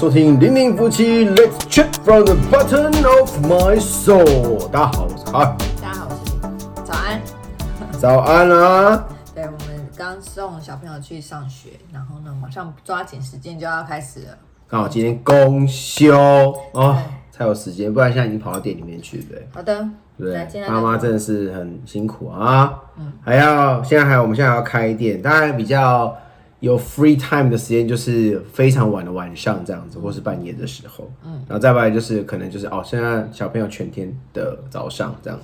[0.00, 4.66] 收听零零夫妻 Let's Chat from the bottom of my soul。
[4.70, 5.44] 大家好，我是卡。
[5.82, 6.82] 大家好，我是你。
[6.82, 7.20] 早安。
[7.98, 9.04] 早安啊！
[9.34, 14.38] 对，我们刚送小朋友去上学，然后呢，马上抓紧时间就要开始了。
[14.66, 16.16] 刚好今天公休
[16.72, 16.96] 哦，
[17.30, 19.48] 才有时间，不然现在已经跑到店里面去，对不对？
[19.52, 19.86] 好的，
[20.16, 22.72] 对妈妈真的是很辛苦啊，
[23.20, 26.16] 还要现在还有我们现在还要开店，当然比较
[26.60, 35.40] 有 free time 的时间就是非常晚的晚上这样子，或是半夜的时候，嗯，然后再不来就是可能就是哦，现在小朋友全天的早上这样。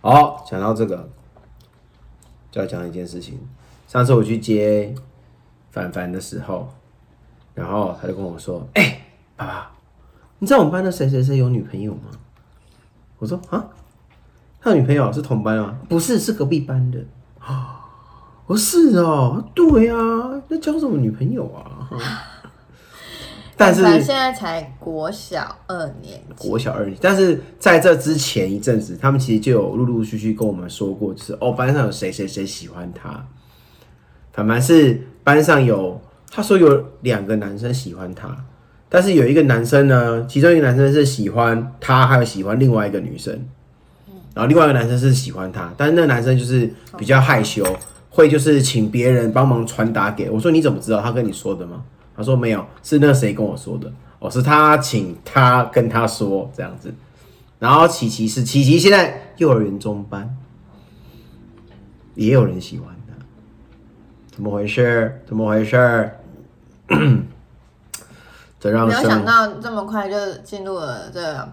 [0.00, 1.08] 好，讲到这个，
[2.50, 3.38] 就要讲一件事情。
[3.86, 4.92] 上次我去接
[5.70, 6.68] 凡凡的时候，
[7.54, 9.70] 然后他就跟我说：“哎、爸爸，
[10.40, 12.10] 你知道我们班的谁谁谁有女朋友吗？”
[13.18, 13.68] 我说：“啊，
[14.60, 15.78] 他有女朋友是同班吗？
[15.88, 16.98] 不是，是隔壁班的。”
[17.38, 17.71] 我
[18.54, 21.88] 说：“是哦，对啊，那交什么女朋友啊？”
[23.56, 33.24] 但是现在才国小二年级，国小二年级，但是在这之前一阵子，他们其实就有陆陆续续跟我们说过，就是哦，班上有谁谁谁喜欢他。
[34.32, 38.34] 反正是班上有，他说有两个男生喜欢他，
[38.88, 43.46] 但是有一个男生呢，其中一个男生是喜欢他，还有喜欢另外一个女生，
[44.34, 47.62] 然后另外一个男生是喜欢他，但是那个男生就是比较害羞，
[48.12, 51.82] 会就是请别人帮忙传达给我说你怎么知道他跟你说的吗？
[52.14, 56.94] 他说没有，是那谁跟我说的，哦，是他请他跟他说这样子。
[57.58, 60.36] 然后琪琪是琪琪，现在幼儿园中班，
[62.14, 63.14] 也有人喜欢他，
[64.30, 65.22] 怎么回事？
[65.26, 66.10] 怎么回事？
[68.60, 71.48] 这让没有想到这么快就进入了这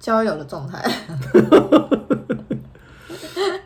[0.00, 0.82] 交友的状态，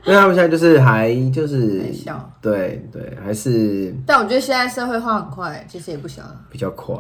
[0.05, 6.41] 因为他们现在就是还就是还小对对，还是但我觉得现在社会化很快，其实也不小了。
[6.51, 6.97] 比较快。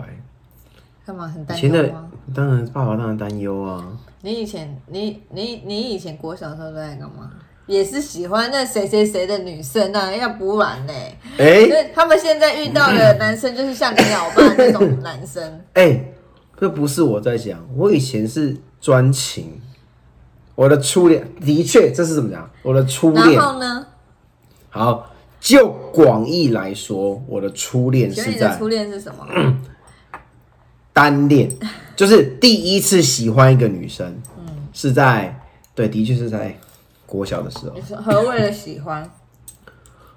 [1.05, 2.09] 干嘛很担忧吗？
[2.33, 3.85] 当然爸爸当然担忧啊，
[4.21, 7.31] 你以前你你你以前国小的时候都在干嘛？
[7.67, 10.93] 也是喜欢那谁谁谁的女生啊，要不然呢？
[11.39, 16.05] 哎、所以他们现在遇到的男生就是像你老爸那种男生， 哎、
[16.57, 19.61] 这不是我在讲，我以前是专情，
[20.63, 22.49] 我的初恋的确这是怎么讲？
[22.63, 23.87] 我的初恋然恋，后呢？
[24.71, 29.27] 好，就广义来说，我的初恋是在你的初恋是什么？
[30.95, 31.51] 单恋，
[31.97, 34.07] 就是第一次喜欢一个女生，
[34.39, 35.37] 嗯是在
[35.75, 36.57] 对，的确是在
[37.07, 39.11] 国小的时候何谓的喜欢？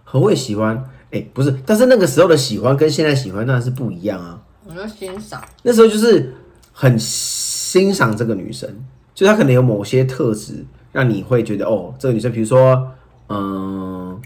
[0.03, 0.87] 何谓喜欢？
[1.09, 4.39] 哎、不是，但是那个时候的喜欢跟现在喜欢当然是不一样啊。
[4.63, 5.43] 我就欣赏。
[5.63, 6.35] 那时候就是
[6.71, 8.69] 很欣赏这个女生，
[9.15, 12.91] 就她可能有某些特质，让你会觉得哦，这个女生，比如说，
[13.29, 14.21] 嗯，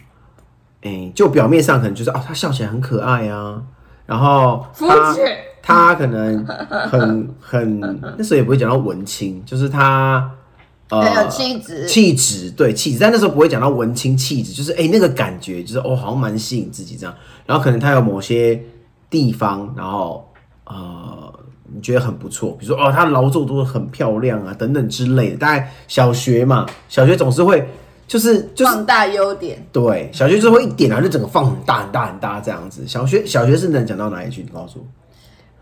[0.82, 3.62] 哎、就表面上可能就是哦，她笑起来很可爱啊，
[4.06, 5.16] 然后她
[5.62, 6.44] 她可能
[6.90, 7.80] 很很
[8.18, 10.32] 那时候也不会讲到文青，就是她
[10.90, 11.86] 呃很有气质。
[11.86, 18.60] 气质对气质，但那时候不会讲到文青气质，就是哎、那个感觉就是哦，好像蛮吸引自己这样，然后可能她有某些
[19.08, 20.28] 地方，然后
[20.66, 21.29] 呃，
[21.74, 25.38] 你觉得很不错，比如说哦，他劳作都很漂亮啊，等等之类的。
[25.38, 27.68] 大概小学嘛，小学总是会
[28.08, 32.88] 就是就是放大优点，对，小学就是会一点啊，就整个放很大很大很大这样子。
[32.88, 34.42] 小学小学是能讲到哪里去？
[34.42, 34.86] 你告诉我。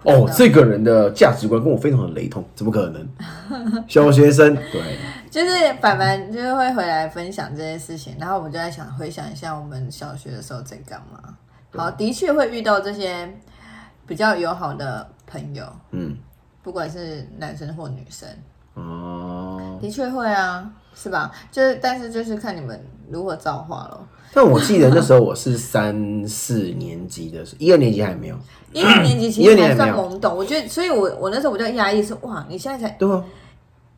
[0.03, 3.05] 哦，这个人的价值观跟我非常的雷同，怎么可能？
[3.89, 4.81] 小学生对，
[5.29, 11.19] 就是凡凡就是会回来分享这些事情，然后我们就在想回想一下我们小学的时候在干嘛。
[11.75, 13.27] 好，的确会遇到这些
[14.05, 16.17] 比较友好的朋友，嗯，
[16.63, 18.27] 不管是男生或女生，
[18.73, 19.77] 哦。
[19.79, 21.31] 的确会啊，是吧？
[21.51, 24.07] 就是，但是就是看你们如何造化咯。
[24.33, 28.37] 但我记得那时候我是三四年级的时候，一二年级还没有。
[28.73, 33.23] 一二年级其实还算懵懂，我觉得，所以我我那时候我就压抑说，哇，你现在才对啊，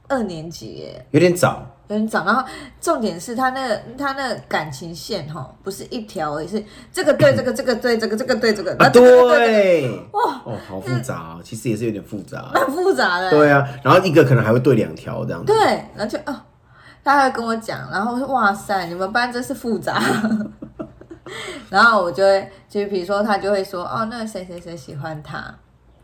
[0.07, 1.65] 二年级耶，有点早。
[1.89, 2.25] 有点早。
[2.25, 2.43] 然后
[2.81, 12.49] 重点是他那个他那个感情线哈，不是一条而已，是这个对这个，这个对这个，这个对这个，啊，对这个，对，哇，哦，好复杂哦，其实也是有点复杂。
[12.53, 13.29] 蛮复杂的。
[13.29, 15.53] 对啊，然后一个可能还会对两条这样子。
[15.53, 15.65] 对，
[15.95, 16.41] 然后就哦，
[17.03, 20.01] 他还会跟我讲，然后我说哇塞，你们班真是复杂。
[21.69, 25.53] 然后我就会，就比如说他就会说，哦，那个谁谁谁喜欢他，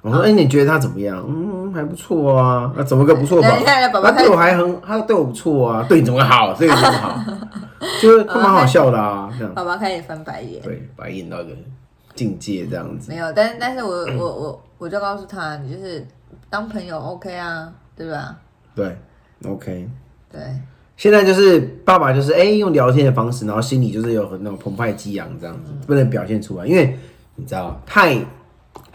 [0.06, 1.26] 我说，哎、你觉得他怎么样？
[1.28, 2.72] 嗯，还不错啊。
[2.78, 3.50] 那、怎么个不错法？
[3.66, 5.86] 他对我还很，他对我不错啊。
[5.90, 6.54] 对你怎么好？
[6.54, 7.20] 对你怎么好？
[8.02, 9.54] 就是他蛮好笑的啊，这样。
[9.56, 10.62] 爸爸开始翻白眼。
[10.62, 11.56] 对，白眼到一个
[12.14, 13.12] 境界这样子。
[13.12, 16.06] 没有，但但是我我我我就告诉他，你就是
[16.50, 18.38] 当朋友 OK 啊，对吧？
[18.76, 18.96] 对
[19.48, 19.90] ，OK。
[20.32, 20.42] 对，
[20.98, 26.98] 现在就是爸爸就是哎、用聊天的方式，然后心里就是有很那种澎湃激昂这样子，不能表现出来，因为
[27.36, 28.18] 你知道太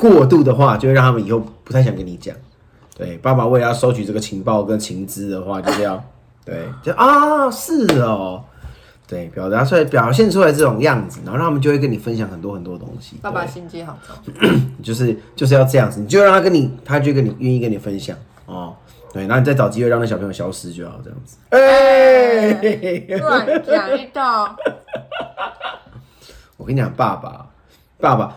[0.01, 2.35] 过度的话，就会让他们以后不太想跟你讲。
[2.97, 6.03] 对，爸爸为了要收取这个情报跟情资的话，就是要
[6.45, 8.43] 对，就啊是哦，
[9.07, 13.17] 对，表达出来表现出来这种样子，然后他们就会跟你分享很多很多东西。
[13.21, 14.17] 爸爸心机好重，
[14.83, 18.75] 就是就是要这样子，你就让他跟你，他就跟你愿意跟你分享哦。
[19.13, 21.37] 对，然后你再找机会让那小朋友消失就好，这样子。
[21.51, 24.57] 哎，乱讲一道。
[26.57, 27.47] 我跟你讲，爸爸，
[27.99, 28.37] 爸爸，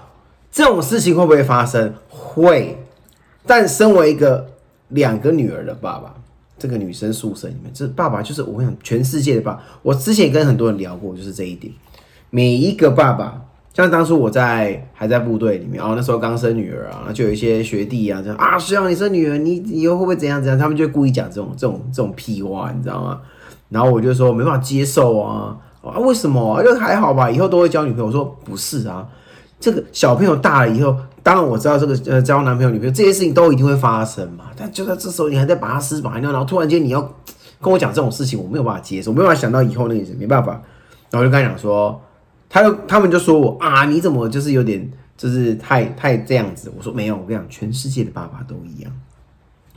[0.54, 1.96] 这种事情会不会发生？
[2.08, 2.78] 会。
[3.46, 4.48] 但身为一个
[4.90, 6.14] 两个女儿的爸爸，
[6.60, 9.60] 这个女生宿舍里面，这爸爸就是我想全世界的爸。
[9.82, 11.74] 我之前跟很多人聊过，就是这一点。
[12.30, 13.42] 每一个爸爸，
[13.74, 20.58] 像当初我在还在部队里面，哦，那时候刚生女儿啊，就有一些学弟啊，这样啊，希望你生女儿，你以后会不会怎样怎样？
[20.58, 23.20] 他们就故意讲这种这种这种屁话，你知道吗？
[23.70, 26.64] 然后我就说没办法接受啊，啊，为什么？
[26.64, 28.06] 就还好吧，以后都会交女朋友。
[28.06, 29.06] 我说不是啊，
[29.64, 30.96] 这个小朋友大了以后。
[31.24, 37.02] 当然我知道这个呃交男朋友女朋友这些事情都一定会发生嘛，但就在这时候你还在拔丝拔尿，然后突然间你要
[37.62, 40.62] 跟我讲这种事情，我没有办法接受，没有办法想到以后那个没办法，
[41.10, 41.98] 然后就跟他讲说，
[42.50, 48.92] 他就他们就说我啊你怎么就是有点就是太 太这样子，我说没有，我跟你讲全世界的爸爸都一样，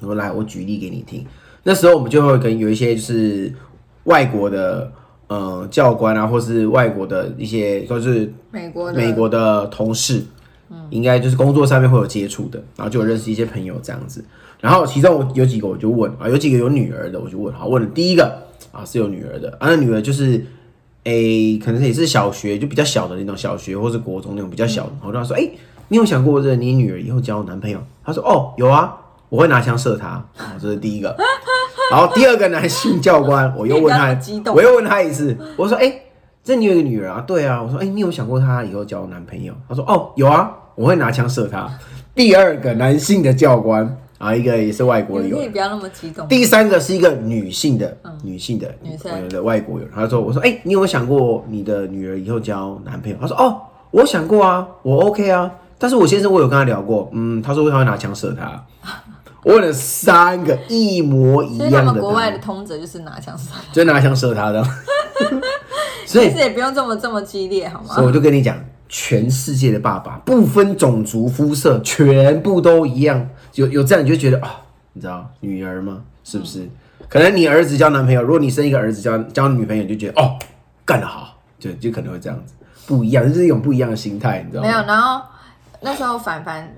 [0.00, 1.24] 我说来我举例给你听，
[1.62, 3.54] 那时候我们就会跟有一些就是
[4.02, 4.90] 外国的
[5.28, 10.24] 呃教官啊，或是外国的一些就是美国美国的同事。
[10.90, 14.24] 应该就是工作上面会有接触的，然后就有认识一些朋友这样子。
[14.60, 18.42] 然后其中我有几个我就问啊，有几个有女儿的我就问，好问了第一个
[18.72, 20.44] 啊是有女儿的啊，那女儿就是
[21.04, 24.92] 诶，可能也是小学就比较小的那种小学或是国中那种比较小的。
[25.02, 25.48] 我跟他说，哎，
[25.86, 27.80] 你有想过这你女儿以后交男朋友？
[28.02, 28.92] 他说，哦，有啊，
[29.28, 30.24] 我会拿枪射他。
[30.60, 31.16] 这是第一个。
[31.90, 34.16] 然后第二个男性教官，我又问他，
[34.52, 36.00] 我又问他一次，我说，哎。
[36.46, 37.24] 这你有一个女儿啊？
[37.26, 39.52] 对啊，我说，哎，你有想过她以后交男朋友？
[39.68, 41.68] 他说，哦，有啊，我会拿枪射他。
[42.14, 46.28] 第二个男性的教官啊，一个也是外国人，可以不要那么激动。
[46.28, 49.88] 第三个是一个女性的，女性的，女生的外国人。
[49.92, 53.16] 他说，我说，哎，你有想过你的女儿以后交男朋友？
[53.20, 58.64] 他说，哦，我想过啊，我 OK 啊，但是我先生我有跟他聊过，嗯，他说他会拿枪射他。
[59.46, 64.60] 我问了三个一模一样的，他们国外的通则就是拿枪射，就拿枪射他的。
[66.04, 67.94] 所以也不用这么这么激烈，好吗？
[67.94, 68.58] 所以我就跟你讲，
[68.88, 73.28] 全世界的爸爸不分种族肤色，全部都一样。
[73.54, 74.62] 有有这样你就觉得啊，
[74.94, 76.02] 你知道女儿吗？
[76.24, 76.68] 是不是？
[77.08, 80.36] 可能你儿子交男朋友，如果你生一个儿子交交女朋友，就觉得哦，
[80.84, 82.52] 干得好，就就可能会这样子，
[82.84, 84.68] 不一样，就是一种不一样的心态，你知道吗？
[84.68, 84.84] 没有。
[84.84, 85.22] 然后
[85.80, 86.68] 那时候凡凡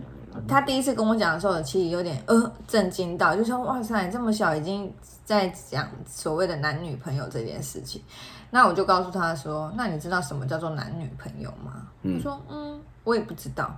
[0.46, 4.92] 他第一次跟我讲的时候，其实有点呃震惊到，就说哇塞，这么小已经
[5.24, 8.02] 在讲所谓的男女朋友这件事情。
[8.50, 13.70] 那我就告诉他说：“那你知道什么叫做男女朋友吗？”他说：“嗯，我也不知道。”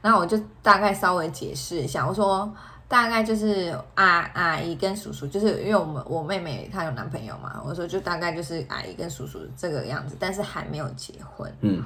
[0.00, 2.48] 然后我就大概稍微解释一下，我说
[2.86, 11.82] ：“大概就是阿阿姨跟叔叔，就是因为我们我妹妹她有男朋友嘛。”我说：“就大概就是阿姨跟叔叔这个样子，但是还没有结婚。”嗯，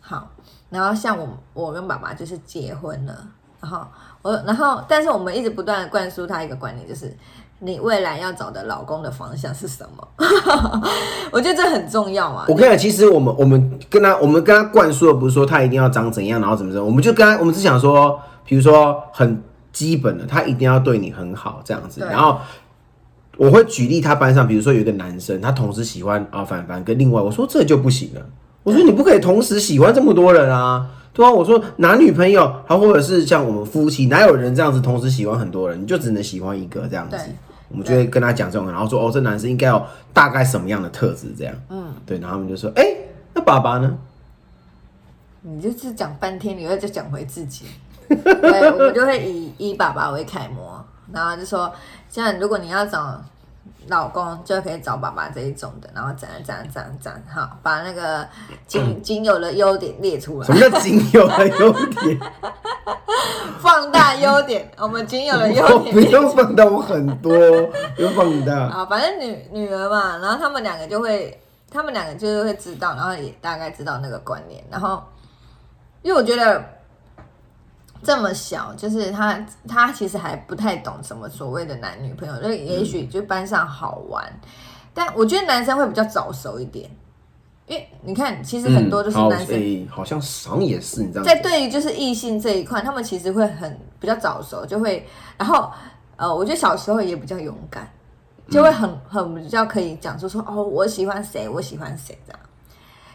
[0.00, 0.30] 好。
[0.70, 3.28] 然后像我我跟爸爸就是结婚了，
[3.60, 3.80] 然后
[4.22, 7.16] 我然后但是我们一直不断的灌输他一个观念，就是。
[7.60, 10.08] 你未来要找的老公的方向是什么？
[11.32, 12.44] 我觉得这很重要啊。
[12.46, 22.00] 我跟你讲，其实我们我们跟他我们跟他灌输的不是说他一定要长怎样，然后怎么怎么，我们就跟他我们只想说，比如说很基本的，他一定要对你很好这样子。
[22.02, 22.38] 然后
[23.36, 28.20] 我会举例，他班上比如说有一个男生，他同时喜欢啊凡凡跟另外，我说这就不行了。
[28.62, 30.86] 我说你不可以同时喜欢这么多人啊，
[31.18, 31.30] 对啊。
[31.30, 35.82] 我说男女朋友，他或者是像我们夫妻，哪有人这样子同时喜欢很多人？
[35.82, 37.16] 你就只能喜欢一个这样子。
[37.68, 39.82] 我们就会跟他讲这种，然后说哦，这男生应该有
[40.14, 42.82] 大概什么样的特质，这样，嗯，对，然后他们就说，哎，
[43.34, 43.98] 那爸爸呢？
[45.42, 47.66] 你就是讲半天，你会再讲回自己，
[48.08, 50.82] 对，我们就会以以爸爸为楷模，
[51.12, 51.70] 然后就说，
[52.08, 53.22] 像如果你要找。
[53.88, 58.26] 老公就可以找爸爸这一种的，然后怎样怎样怎样怎样，好，把那个
[58.66, 60.46] 仅仅有的优点列出来。
[60.46, 62.20] 什么叫仅有的优点？
[63.60, 65.94] 放大优点，我们仅有的优点。
[65.94, 67.32] 不用放大我很多，
[67.96, 68.54] 不用放大。
[68.54, 75.02] 啊，反正女女儿嘛，然后他们两个就会，他们两个就是会知道，然后也大概知道那个观念，然后
[76.02, 76.77] 因为我觉得。
[78.02, 84.24] 这么小，就是他，他其实还不太懂什么所谓的男女朋友，就也许就班上好玩，
[84.94, 86.88] 但我觉得男生会比较早熟一点，
[87.66, 90.24] 因为你看，其实很多就是男生，好像好
[90.56, 95.04] 像也是你知道，在对于就是异性这一块，他们其实会很比较早熟，就会，
[95.36, 95.70] 然后
[96.16, 97.90] 呃，我觉得小时候也比较勇敢，
[98.48, 102.40] 就会很很比较可以讲出说哦，我喜欢谁，我喜欢谁这样，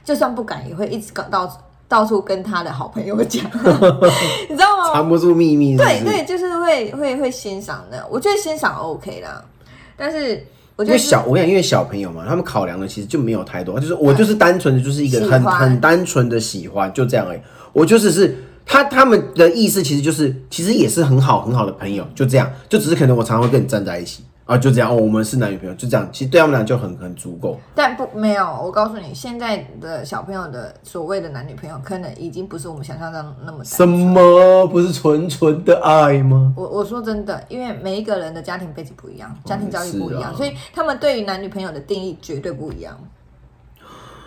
[0.04, 1.50] 就算不敢，也会一直搞到。
[1.94, 3.46] 到处跟他的好朋友讲，
[4.50, 4.92] 你知道吗？
[4.92, 5.78] 藏不住秘密。
[5.78, 8.04] 对对，就是会会会欣赏的。
[8.10, 9.46] 我觉得欣赏 OK 啦，
[9.96, 10.44] 但是
[10.76, 17.40] 我觉得因为小，我想因为小朋友嘛，他们考量的其实就没有太多，就是我就是单纯的就是一个很很单纯的喜欢，就这样而已。
[17.74, 18.36] 我就是是
[18.66, 27.58] 他他们的意思其实就是其实也是很好很好的朋友，就这样，就只是可能我常常会跟你站在一起啊，就这样哦，我们是男女朋友，就这样，其实对他们俩就很很足够。
[27.74, 36.54] 但不没有，我告诉你，现在的小朋友的所谓的男女朋友，可能已经不是我们想象中那么什么不是纯纯的爱吗？
[36.58, 43.00] 我我说真的，因为每一个人的家庭背景不一样，家庭教育不一样，所以他们对于男女朋友的定义绝对不一样。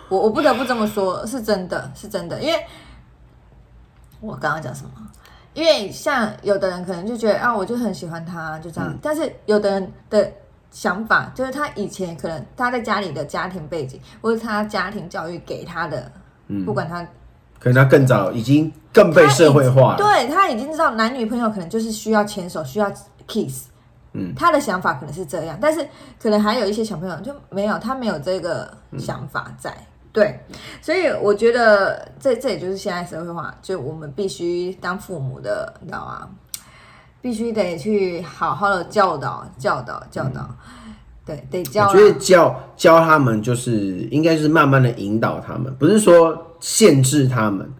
[0.09, 2.59] 我我不得不这么说，是真的，是真的，因为
[4.19, 4.89] 我刚刚讲什么？
[5.57, 8.95] 因为像有的人可能就觉得啊，我就很喜欢他，就这样。
[9.01, 10.31] 但是有的人的
[10.69, 16.11] 想法就是他以前可能他在家里的家庭背景，或者他家庭教育给他的，
[16.63, 17.03] 不管他
[17.59, 19.97] 可能他更早已经更被社会化了。
[19.97, 22.91] 对他已经知道男女朋友可能就是需要牵手，需要
[23.27, 23.69] kiss。
[24.13, 25.83] 嗯，他的想法可能是这样，但是
[26.21, 29.75] 可能还有一些小朋友就没有，他没有这个想法在。
[30.17, 30.39] 对，
[30.81, 36.27] 所以我觉得这这也就是现在社会化，就我们必须当父母的，你知道吗？
[37.21, 40.49] 必须得去好好的教导、教导、教导。
[41.23, 41.87] 对，得教。
[41.89, 47.71] 我觉得教教他们就是应该就是慢慢的引导他们，不是说限制他们。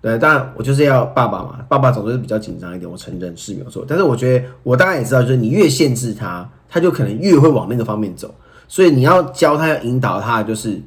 [0.00, 3.84] 对，当然我就是要爸爸嘛，爸爸总是比较紧张一点，我承认是没有错。
[3.86, 8.34] 但是我觉得我大概也知道，就是你越限制他，他就可能越会往那个方面走。
[8.68, 10.80] 所以你要教他，要引导他，就是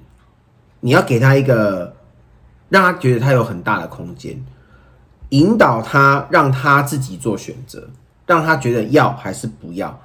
[0.88, 1.94] 你要给他一个
[2.70, 4.41] 让他觉得他有很大的空间，
[5.32, 7.89] 引导他，让他自己做选择，
[8.25, 10.00] 让他觉得要还是不要。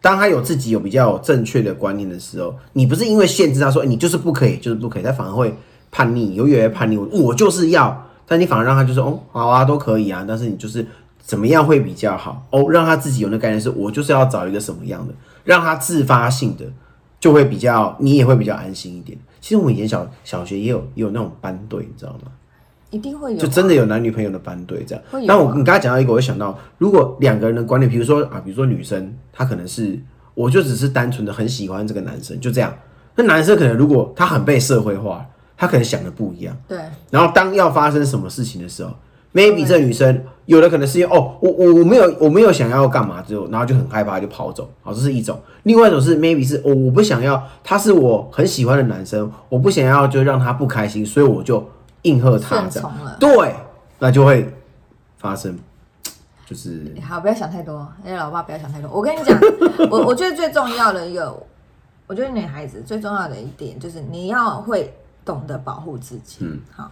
[0.00, 5.54] 当他有自己有比较正确的观念的时候，你不是因为限制他说、欸你就是不可以，就是不可以，他反而会
[5.92, 6.96] 叛逆，有越来越叛逆。
[6.96, 10.84] 我我就是要，但你反而让他就是哦，好啊，都可以啊，但是你就是
[11.20, 15.14] 怎么样会比较好哦，让他自己有那概念，是我就是要找一个什么样的，
[15.44, 16.64] 让他自发性的
[17.20, 19.16] 就会比较，你也会比较安心一点。
[19.44, 22.32] 其实我们以前小小学也有也有那种班队，你知道吗？
[22.88, 25.22] 一定会有啊，就真的有男女朋友的班队这样会。
[25.22, 30.00] 有啊我你刚才讲到一个，我就想到，如果两个人的观念，比如说啊，比如说女生，她可能是
[30.32, 32.74] 我就只是单纯的很喜欢这个男生，就这样。
[33.16, 35.26] 那男生可能如果他很被社会化，
[35.58, 36.56] 他可能想的不一样。
[36.66, 36.78] 对
[37.10, 38.96] 然后当要发生什么事情的时候
[39.34, 45.38] ，maybe 这女生有的可能是因为哦，我我我没有我没有想要干嘛之后，然后就很害怕就跑走，好，这是一种。
[45.64, 51.66] 另外一种是 maybe 是哦，我不想要，他是我很喜欢的男生，我不想要就让他不开心，所以我就
[52.02, 52.92] 应和他这样。
[53.18, 53.54] 对，
[53.98, 54.52] 那就会
[55.16, 55.58] 发生，
[56.44, 58.90] 就是好，不要想太多，哎，老爸不要想太多。
[58.90, 59.38] 我跟你讲，
[59.90, 61.34] 我我觉得最重要的一个，
[62.06, 66.40] 我觉得女孩子最重要的一点就是你要会懂得保护自己。
[66.40, 66.90] 嗯，好。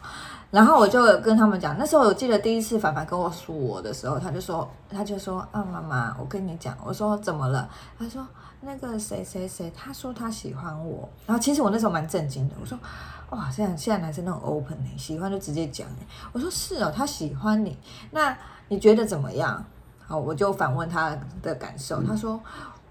[0.52, 7.66] 然后我就跟他们讲，那时候我记得第一次凡凡跟我说我的时候，他就说，他就说啊，妈妈，我跟你讲，我说怎么了？
[7.99, 8.25] 他说
[8.61, 11.09] 那个谁谁谁，他说他喜欢我。
[11.26, 12.78] 然后其实我那时候蛮震惊的，我说
[13.30, 17.78] 哇，现在现在男生那种 open 哎、喜欢就直接讲哎、我说是哦，他喜欢你，
[18.11, 18.37] 那
[18.68, 19.64] 你觉得怎么样？
[20.06, 22.38] 好，我就反问他的感受，他说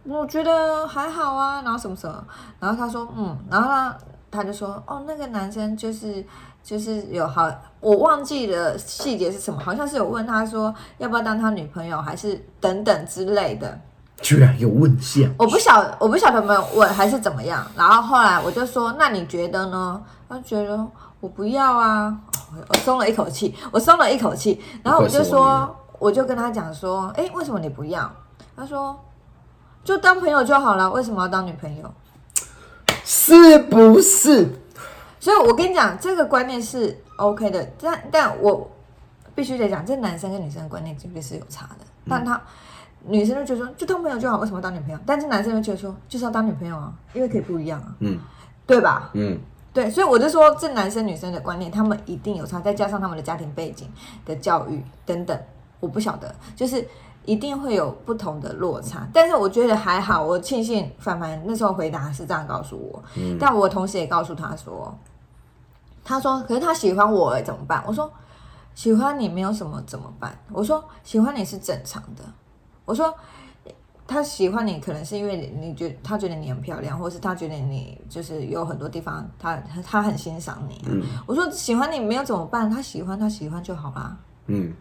[0.04, 2.26] 我觉得还好啊，然后什么什么，
[2.60, 3.98] 然后他说嗯，然后他
[4.32, 6.26] 他就说哦，那个男生就是
[6.64, 13.80] 就是有好，我忘记了细节是什么，好像是有问他说要不要当他女朋友，还是等等之类的。
[14.22, 20.00] 居然有问下，我不晓我不晓得有没有问还是怎么样，然后后来我就说，那你觉得呢？
[20.30, 20.88] 他觉得
[21.20, 22.16] 我不要啊，
[22.54, 28.10] 哦我松了一口气，我松了一口气，然后我就说，我就跟他讲说，哎，为什么你不要？
[28.56, 28.98] 他说，
[29.84, 31.92] 就当朋友就好了，为什么要当女朋友？
[33.04, 34.61] 是不是？
[35.22, 38.70] 所以我跟你讲，这个观念是 OK 的，但但我
[39.34, 41.86] 必须得讲，这男生跟女生的观念绝对是有差的。
[42.10, 42.42] 但他、
[43.06, 45.00] 女生就觉得说，就当朋友就好，为什么要当女朋友？
[45.06, 48.20] 但是男生就觉得说，就是要当女朋友啊，因为可以不一样啊，嗯
[48.66, 49.12] 对吧？
[49.14, 49.38] 嗯，
[49.74, 53.88] 对，所以我就说，这男生女生的观念，他们一定有差，再加上他们的家庭背景
[54.26, 55.40] 的教育等等，
[55.80, 56.88] 我不晓得，就是
[57.26, 59.08] 一定会有不同的落差。
[59.14, 63.04] 但是我觉得还好，我庆幸凡凡那时候回答是这样告诉我，
[63.40, 64.98] 但我同时也告诉他说，
[66.04, 67.84] 他说，可是他喜欢我哎，怎么办？
[67.86, 68.12] 我说，
[68.76, 70.38] 喜欢你没有什么怎么办？
[70.52, 72.24] 我说，喜欢你是正常的。
[72.86, 73.14] 我说。
[74.08, 79.56] 他喜欢你，可能是因为你你觉得他觉得你很漂亮，或是他觉得你就是有很多地方他
[79.88, 80.92] 他很欣赏你、啊。
[81.26, 82.70] 我说喜欢你没有怎么办？
[82.70, 84.18] 他喜欢他喜欢就好啦。
[84.48, 84.74] 嗯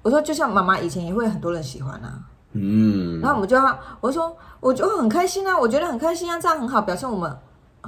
[0.00, 2.20] 我说就像妈妈以前也会很多人喜欢啊，
[2.52, 7.36] 嗯，然后我们就要我说我就很开心啊，我觉得很开心啊，这样很好，表现我们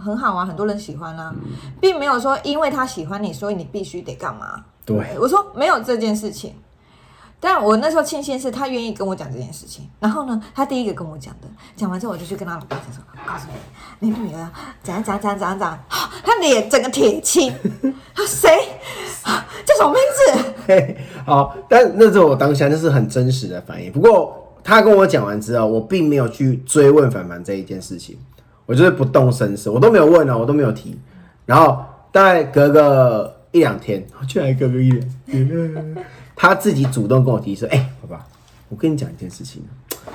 [0.01, 1.35] 很好啊，很多人喜欢啊，
[1.81, 4.65] 并没有说因为他喜欢你，所以你必须得干嘛。
[4.85, 6.55] 对，我说没有这件事情，
[7.39, 13.47] 但我那时候庆幸是他愿意跟我讲这件事情，然后呢，他第一个跟我讲的，讲完之后我就去跟他老爸讲说，告诉
[14.01, 14.51] 你，你女儿
[14.83, 15.59] 怎样怎样怎样怎样。
[15.59, 15.79] 怎样，
[16.25, 17.53] 他脸整个铁青，
[18.15, 18.49] 他谁？
[19.65, 20.55] 叫什么名字？
[20.67, 23.93] 嘿，好，但那是我当下那是很真实的反应。
[23.93, 28.19] 不过他跟我讲完之后，我并没有去追问凡凡这一件事情，
[28.71, 30.97] 我就是不动声色，我都没有问哦，我都没有提。
[31.45, 35.97] 然后大概隔个一两天，居然隔个一两天，
[36.37, 38.25] 他自己主动跟我提说：“哎、爸爸，
[38.69, 39.61] 我跟你讲一件事情。”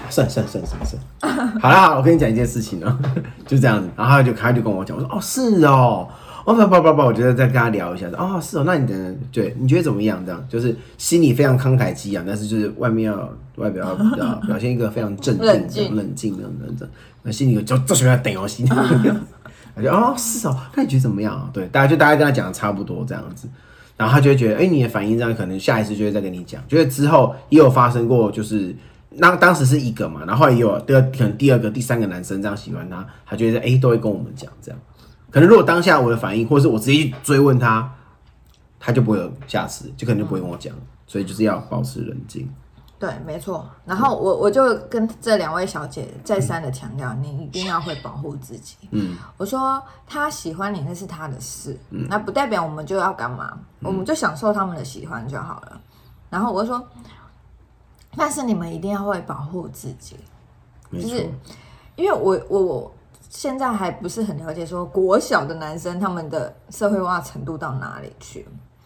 [0.10, 2.98] 算了算了算了算了算了， 好了好了，我跟你讲一件事情哦，
[3.46, 3.90] 就这样子。
[3.98, 6.08] 然后他就他就跟我讲，我说：“哦，是哦。”
[6.46, 10.24] 哦，不不不不，我觉得再跟他聊一下，说哦，是哦，那你等对，你觉得怎么样？
[10.24, 16.88] 这样就是心里非常慷慨激昂，但是就是外面要外表要比较表现一个非常镇定、冷静冷静的那种，
[17.24, 18.68] 那心里有就这什么要等哦心，
[19.76, 21.50] 我就哦是哦，那你觉得怎么样啊？
[21.52, 23.48] 对，大家就大家跟他讲的差不多这样子，
[23.98, 28.76] 然后他就会觉得，哎、你的反应这样，可能下一次就会再跟你讲，觉得之后也有发生过，就是
[29.10, 34.80] 那当时是一个嘛，然后也有第二可能第二个、第三个男生这样喜欢他，他觉得哎、都会跟我们讲这样。
[35.36, 37.94] 可能如果当下我的反应，或者是我直接去追问他，
[38.80, 40.74] 他就不会有下次，就可能就不会跟我讲，
[41.06, 42.50] 所以就是要保持冷静。
[42.98, 43.70] 对，没错。
[43.84, 48.78] 然后我我就跟这两位小姐再三的强调，你一定要会保护自己。
[48.92, 55.82] 嗯，我说他喜欢你那是他的事，那不代表我们就要干嘛，我们就享受他们的喜欢就好了。
[56.30, 56.82] 然后我说，
[58.16, 60.16] 但是你们一定要会保护自己，
[60.94, 61.30] 就是
[61.98, 62.96] 因为我我我
[63.30, 68.46] 现在还不是很了解说国小的男生他们的社会化程度到哪里去。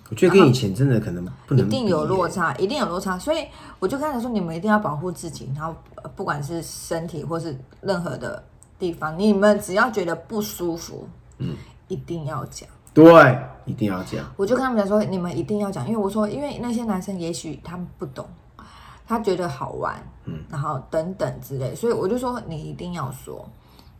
[0.10, 2.04] 我觉得跟以前真的可能不能一定有。
[2.04, 3.20] 落差，一定有落差。
[3.20, 3.46] 所以
[3.78, 8.44] 我就开始说，你们一定要保护自己，然后呃不管是身体或是任何的
[8.80, 11.56] 地方，你们只要觉得不舒服，嗯，
[11.88, 12.68] 一定要讲。
[12.92, 14.26] 对，一定要讲。
[14.36, 18.28] 我就跟他们讲说，你们一定要讲，因为我说，因为那些男生也许他们不懂，
[19.08, 23.48] 他觉得好玩，嗯，然后等等之类，所以我就说你一定要说。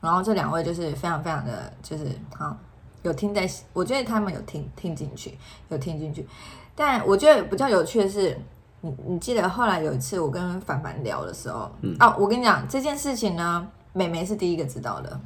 [0.02, 2.56] 然后这两位就是非常非常的，就是好
[3.02, 5.38] 有听在，我觉得他们有听听进去，
[5.70, 6.28] 有听进去。
[6.76, 8.38] 但我觉得比较有趣的是，
[8.82, 11.96] 你你记得后来有一次我跟凡凡聊的时候，嗯。
[12.00, 15.20] 哦，我跟你讲这件事情呢，美眉是第一个知道的，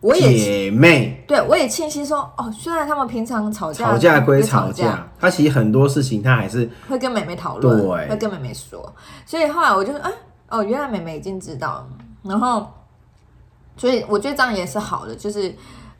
[0.00, 1.24] 我也姐妹。
[1.28, 8.08] 对我也庆幸说，哦，虽然他们平常吵架吵架归吵架，他其实很多事情他还是会跟妹妹讨论，对。
[8.08, 8.92] 会跟妹妹说，
[9.24, 10.12] 所以后来我就说，哎、
[10.48, 11.68] 哦，原来妹妹已经知道。
[11.74, 11.88] 了，
[12.24, 12.68] 然后，
[13.82, 15.52] 所以我觉得这样也是好的，就是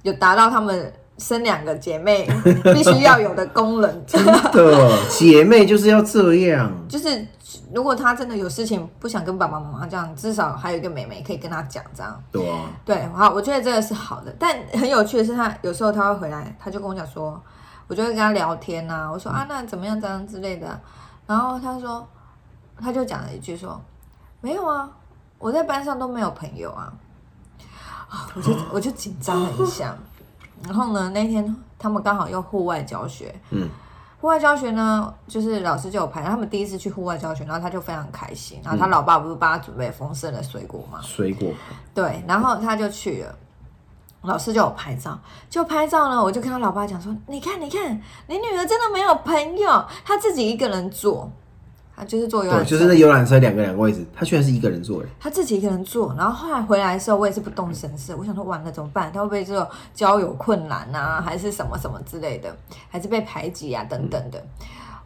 [0.03, 2.29] 有达到他们生两个姐妹
[2.73, 6.73] 必须要有的功能，真的姐妹就是要这样。
[6.89, 7.27] 就是
[7.75, 12.23] 如果她真的有事情不想跟爸爸妈妈讲，至少还有一个妹妹可以跟她讲，这样。
[12.31, 17.43] 对啊，对，好，我觉得这个是好的，但很有趣的是她，有时候她会回来，她就跟我讲说，
[17.89, 20.25] 我就会跟她聊天呐、我说啊，那怎么样，这样？
[20.25, 20.81] 之类的，
[21.27, 22.07] 然后她说，
[22.81, 23.81] 她就讲了一句说，
[24.41, 24.89] 没有啊，
[25.41, 26.93] 我在班上都没有朋友啊，啊，
[28.35, 29.97] 我就我就紧张了一下，
[30.65, 33.69] 然后呢，那天他们刚好用户外教学，嗯，
[34.21, 41.01] 户外教学呢，就是老师就有排，他们第一次去户外教学，然后他就非常开心，然后他老爸不是帮他准备丰盛的水果吗？
[41.03, 41.51] 水果。
[41.95, 43.35] 对，然后他就去了，
[44.23, 45.19] 老师就有拍照，
[45.51, 51.31] 就拍照呢，我就跟他老爸讲说，你看，你看，你女儿真的没有朋友，她自己一个人坐，
[51.95, 55.09] 她就是坐游对，览车，就是那游览车两个两个位置，他居然是一个人坐的。
[55.21, 59.13] 他自己一个人坐，然后后来回来的时候，我也是不动声色，我想说完了怎么办？
[59.13, 62.55] 他会不会这种交友困难啊，还是什么什么之类的，
[62.89, 64.43] 还是被排挤啊等等的。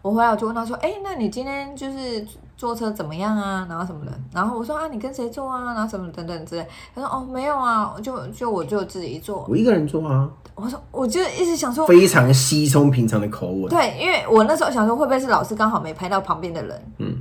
[0.03, 2.25] 我回来我就问他说：“哎、那你今天就是
[2.57, 3.67] 坐车怎么样啊？
[3.69, 5.75] 然后什么的？”然后我说：“啊，你跟谁坐啊？
[5.75, 9.45] 然后什么等等之类。”他说：“哦，没有啊，就就我就自己坐。
[9.49, 13.69] 我一个人坐啊，”我说：“我就一直想说，非常稀松平常的口吻。
[13.69, 17.21] 对，因为我那时候想说会不会是老师刚好没拍到旁边的人，嗯，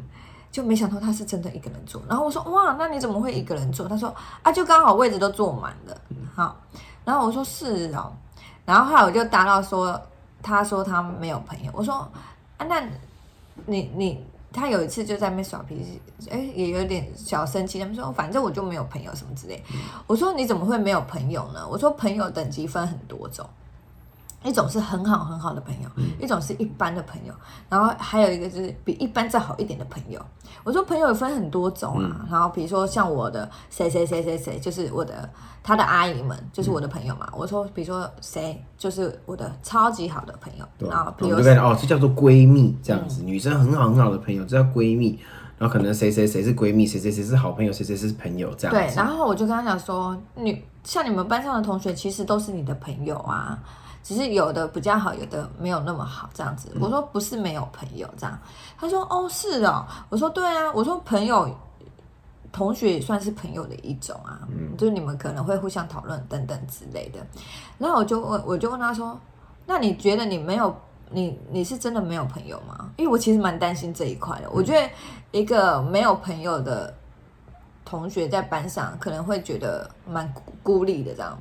[0.52, 2.02] 就没想到他是真的一个人坐。
[2.08, 3.90] 然后我说哇，那你怎么会一个人坐？
[3.90, 5.98] 他说啊，就刚好位置都坐满了。
[6.34, 6.56] 好，
[7.04, 8.10] 然后我说是哦，
[8.64, 10.00] 然后后来我就答到说，
[10.42, 11.70] 他说他没有朋友。
[11.74, 11.96] 我说
[12.58, 12.82] 啊，那
[13.66, 14.26] 你你。
[14.56, 17.78] 他有一次就在那边耍脾气，哎，也有点小生气。
[17.80, 19.62] 他们说，反正我就没有朋友什么之类。
[20.08, 21.68] 我说你怎么会没有朋友呢？
[21.70, 23.46] 我说朋友等级分很多种，
[24.46, 27.34] 一种是很好很好的朋友，一种是一般的朋友，
[27.68, 30.22] 然后还有一个就是比一般再好一点的朋友。
[30.64, 35.30] 我说朋友分很多种啊，然后比如说像我的谁谁谁谁谁，就是我的
[35.64, 37.28] 他的阿姨们，就是我的朋友嘛。
[37.36, 45.20] 我说比如说谁，就是我的超级好的朋友，对然后比我如哦，这叫做闺蜜这样子，女生很好很好的朋友，这叫闺蜜。
[45.58, 53.58] 然后可能谁谁谁是闺蜜，谁谁谁是好朋友，谁谁谁是朋友这样对，然后我就跟他讲说，你像你们班上的同学，其实都是你的朋友啊，
[54.06, 56.72] 只是有的比较好，有的没有那么好，这样子。
[56.80, 58.40] 我说不是没有朋友这样，
[58.78, 61.50] 他说哦是哦，我说对啊，我说朋友。
[62.52, 64.40] 同学也算是朋友的一种啊，
[64.78, 67.20] 就是你们可能会互相讨论等等之类的。
[67.78, 69.20] 然后我就问，我就问他说
[69.68, 70.74] ：“那你觉得你没有
[71.10, 74.50] 你你是真的没有朋友吗？”因为我其实蛮担心这一块的。
[74.52, 74.90] 我觉得
[75.38, 76.94] 一个没有朋友的
[77.84, 81.14] 同学在班上可能会觉得蛮孤立的。
[81.14, 81.38] 这样，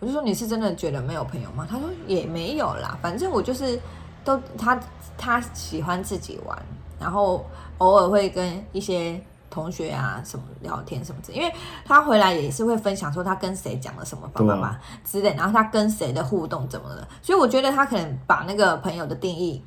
[0.00, 3.80] 我就说：“你是真的觉得没有朋友吗？”他说：“也没有啦，反正我就是
[4.24, 4.78] 都他
[5.16, 6.58] 他喜欢自己玩，
[7.00, 7.44] 然后
[7.78, 11.50] 偶尔会跟一些。”同学啊，什么聊天什么的，因为
[11.82, 19.64] 他回来也是会分享说他跟谁讲了什么，爸爸妈之类，然后他跟谁的互动怎么了，所以我觉得他可能把那个朋友的定义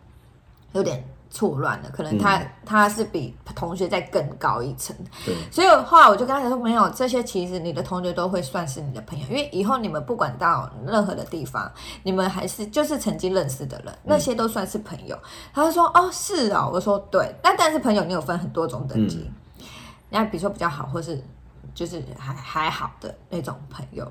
[0.73, 4.93] 有点错乱了，可能他他是比同学再更高一层。
[5.25, 11.71] 对，所以后来我就跟他讲说，没有这些，其实你的同学都会算是你的朋友，因为以后你们不管到任何的地方，
[12.03, 15.17] 你们还是就是曾经认识的人，那些都算是朋友。
[15.53, 19.31] 他就说哦，是哦，我说对，那但是朋友你有分很多种等级。
[20.09, 21.23] 那比如说比较好，或是
[21.73, 24.05] 就是还还好的那种朋友。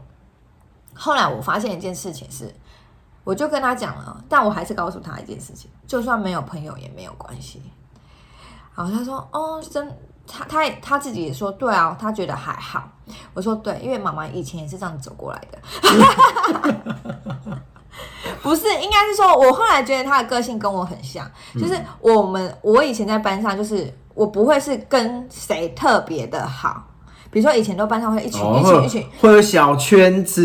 [0.94, 2.52] 后来我发现一件事情是，
[3.24, 7.62] 我就跟他讲了，但我还是告诉他一件事情，就算没有朋友也没有关系。
[8.74, 9.86] 然后他说：“哦，真
[10.26, 12.88] 他他他自己也说对啊，他觉得还好。”
[13.34, 15.58] 我说：“对，因为妈妈以前也是这样走过来的。
[18.42, 23.92] ”不是，应该是说，我后来觉得他的个性跟我很像，就是我们我以前在班上就是。
[24.12, 26.84] 我不会是跟谁特别的好，
[27.32, 30.42] 比如说以前都班上会一群一群一群，会有小圈子，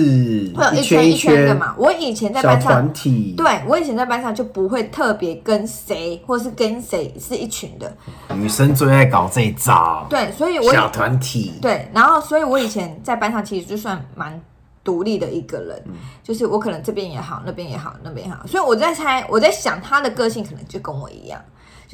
[0.55, 1.73] 会有一圈一圈的嘛。
[1.77, 7.91] 我以前在班上，团体，对我以前在班上就不会特别跟谁，或是跟谁是一群的。
[8.35, 14.39] 女生最爱搞这一招，对，所以我小团体，对，然后所以我以前在班上其实就算蛮
[14.83, 15.83] 独立的一个人，
[16.21, 21.41] 就是我可能这边也好，那边也好，那边也好，所以我在猜，我在想他的个性可能就跟我一样。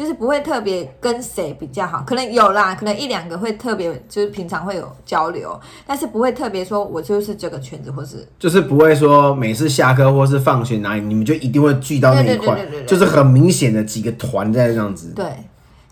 [0.02, 15.14] 就是不会特别跟谁比较好，可能有啦，可能一两个会特别，就是平常会有交流，但是不会特别说我就是这个圈子，或是就是不会说每次下课或是放学哪里，你们就一定会聚到那一块，就是很明显的几个团在这样子。
[15.16, 15.32] 对，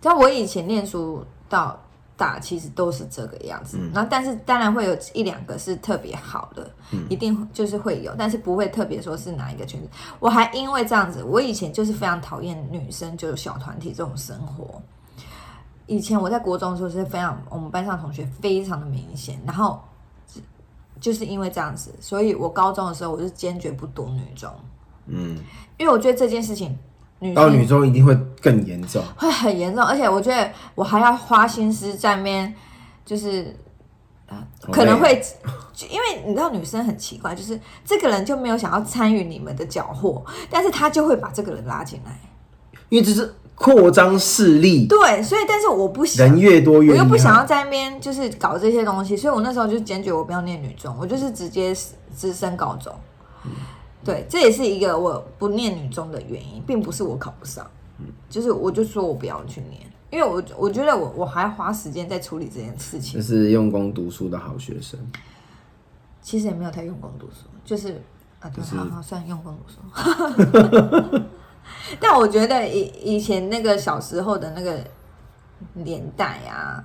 [0.02, 1.80] 像我以前念书到。
[2.20, 6.70] 大其实都是这个样子，然后但是当然会有一两个是特别好的，
[7.10, 9.88] 一定就是会有，但是不会特别说是哪一个圈子。
[10.20, 14.82] 我还因为这样子，我以前就是非常讨厌女生就是小团体这种生活。
[15.88, 19.82] 以前我在国中的时候是非常，我们班上同学非常的明显，然后
[21.00, 24.54] 就是因为这样子，所以我高中的时候我是坚决不读女中，
[25.08, 25.38] 嗯，
[25.78, 26.78] 因为我觉得这件事情。
[27.36, 32.54] 到女中一定会更严重，会很严重，而且我觉得我还要花心思在那边，
[33.06, 33.54] 就是
[34.72, 35.22] 可能会，
[35.90, 42.18] 因为你知道女生很奇怪，就是这个人就没有想要参与你们的缴获，但是他就会把这个人拉进来，
[42.88, 44.88] 因为这是扩张势力。
[44.88, 51.76] 对，所以但是我不想人越多越，我又不想要在那边就是搞这些东西，所以我那时候就坚决我不要念女中，我就是直接
[52.16, 52.94] 直升高中。
[54.02, 57.70] 对，这也是一个我不念女中的原因，并不是我考不上，
[58.30, 63.20] 就是我就说我不要去念，因为我我觉得我我还花时间在处理这件事情。
[63.20, 64.98] 就是用功读书的好学生，
[66.22, 68.02] 其实也没有太用功读书，就是
[68.40, 69.80] 啊，对，好好算用功读书。
[72.00, 74.80] 但我觉得以以前那个小时候的那个
[75.74, 76.82] 年代啊，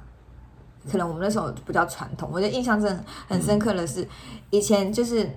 [0.90, 4.04] 可能我们那时候比较传统，我觉得印象真的很深刻的是，
[4.50, 5.30] 以前就是。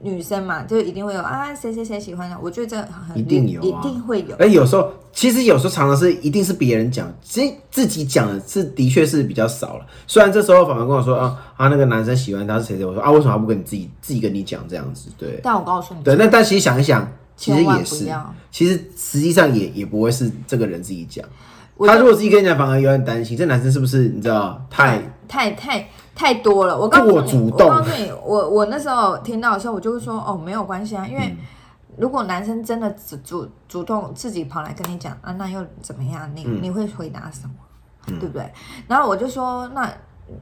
[0.00, 4.36] 女生嘛，就一定会有啊，谁谁谁喜欢的，我觉得这一定有，一定会有。
[4.36, 9.86] 哎，有时候其实有时候常常是一定是别人讲，其实自己讲的是的确是比较少了。
[10.06, 15.10] 虽然这时候反而跟我说啊啊，那个男生喜欢他是谁谁，我说啊，为什么不跟你自己自己跟你讲这样子？
[15.18, 15.40] 对。
[15.42, 18.08] 但我告诉你，对，那但其实想一想，其实也是，
[18.52, 21.24] 其实实际上也也不会是这个人自己讲。
[21.80, 25.88] 他如果自己跟你讲，反而有点担心，这男生是不是你知道太太太。
[26.18, 31.36] 太多了，我告诉你，我告诉你，我我那时候听到的时候，我就会说哦，没有关系啊，因为
[31.96, 36.28] 如果男生真的主主主动自己跑来跟你讲啊，那又怎么样？
[36.34, 37.54] 你你会回答什么？
[38.18, 38.52] 对不对？
[38.88, 39.88] 然后我就说那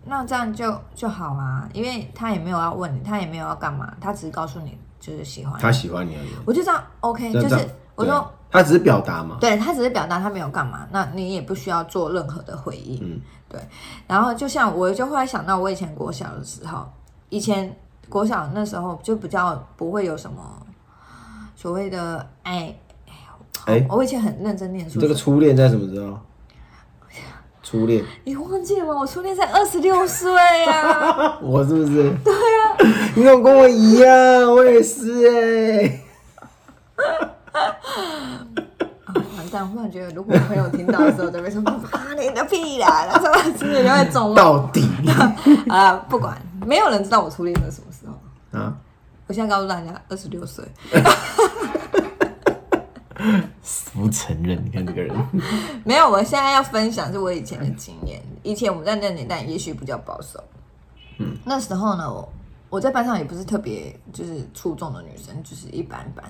[0.06, 6.28] 那这样就就好啊，因为他也没有要问你，他也没有要干嘛，他只是告诉你就是喜欢他喜欢你而已。
[6.46, 13.00] 我就这样 OK，就是我说他只是表达嘛，对他只是表达，他没有干嘛，那你也不需要做任何的回应。
[13.02, 13.20] 嗯。
[13.48, 13.60] 对，
[14.06, 16.86] 然后就像我就会想到我以前国小的时候，
[17.28, 17.74] 以前
[18.08, 20.38] 国小那时候就比较不会有什么
[21.54, 22.74] 所谓的哎
[23.66, 25.00] 哎，我以前很认真念书。
[25.00, 26.18] 这个初恋在什么时候？
[27.62, 28.04] 初恋？
[28.24, 29.00] 你忘记了吗？
[29.00, 30.32] 我初恋才二十六岁
[30.66, 31.36] 呀！
[31.42, 32.14] 我是不是？
[32.24, 32.76] 对啊，
[33.16, 34.52] 你怎么跟我一样？
[34.54, 36.00] 我也是哎、
[39.06, 39.62] 啊完蛋！
[39.62, 44.36] 我忽然觉得，如果我朋友听到的时候，就会说：“啊，你的屁啦！”然后真的就会中了。
[44.36, 44.88] 到底
[45.70, 48.58] 啊，不管，没有人知道我初恋是什么时候。
[48.58, 48.74] 啊，
[49.26, 50.64] 我现在告诉大家，二十六岁。
[53.94, 54.62] 不承认。
[54.64, 55.16] 你看这个人，
[55.84, 58.22] 没有，我现在要分享是我以前的经验。
[58.42, 60.42] 以前我们在那个年代，也许比较保守。
[61.18, 62.28] 嗯，那时候呢，我
[62.68, 66.24] 我在班上也不是特别就是出众的女生，就是一般般。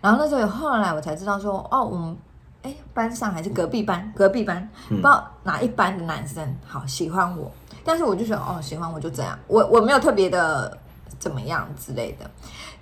[0.00, 2.16] 然后那时候后来我才知道说，哦，我们
[2.62, 7.50] 哎班上还是隔壁班，隔壁班不知道哪一班的男生好喜欢我，
[7.84, 10.76] 但是我就觉得哦喜欢我就这样，我我没有特别的
[11.18, 12.30] 怎么样之类的。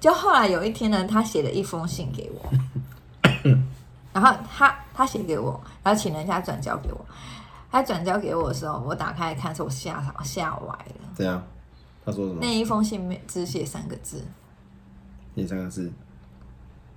[0.00, 2.50] 就后来有一天呢，他写了一封信给我。
[4.12, 7.00] 然后他他写给我，然后请人家转交给我。
[7.70, 11.08] 他转交给我的时候，我打开来看，是我吓吓歪了。
[11.14, 11.42] 怎样？
[12.06, 12.46] 他说什么那？
[12.46, 14.24] 一封信没只写三个字，
[15.34, 15.92] 写三个字，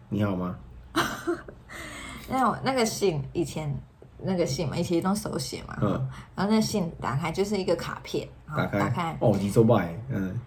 [0.09, 0.55] 你好吗？
[2.29, 3.75] 那我那个信以前
[4.21, 8.79] 那个信嘛，以前都手写嘛，嗯然后那信打开就是一个卡片，打开。
[8.79, 10.39] 打开哦，你说吧，嗯，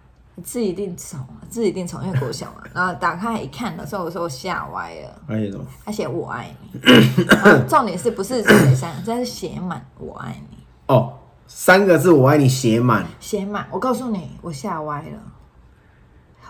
[0.44, 1.18] 字一定丑，
[1.51, 2.62] 字一定丑，因为国小嘛。
[2.72, 5.66] 然后打开一看的时候，我说我吓歪了，还写什么？
[5.85, 6.81] 他写我爱你，
[7.68, 10.59] 重点是不是写三个字， 是写满我爱你。
[10.87, 15.18] 哦，三个字我爱你写满，写满，我告诉你，我吓歪了。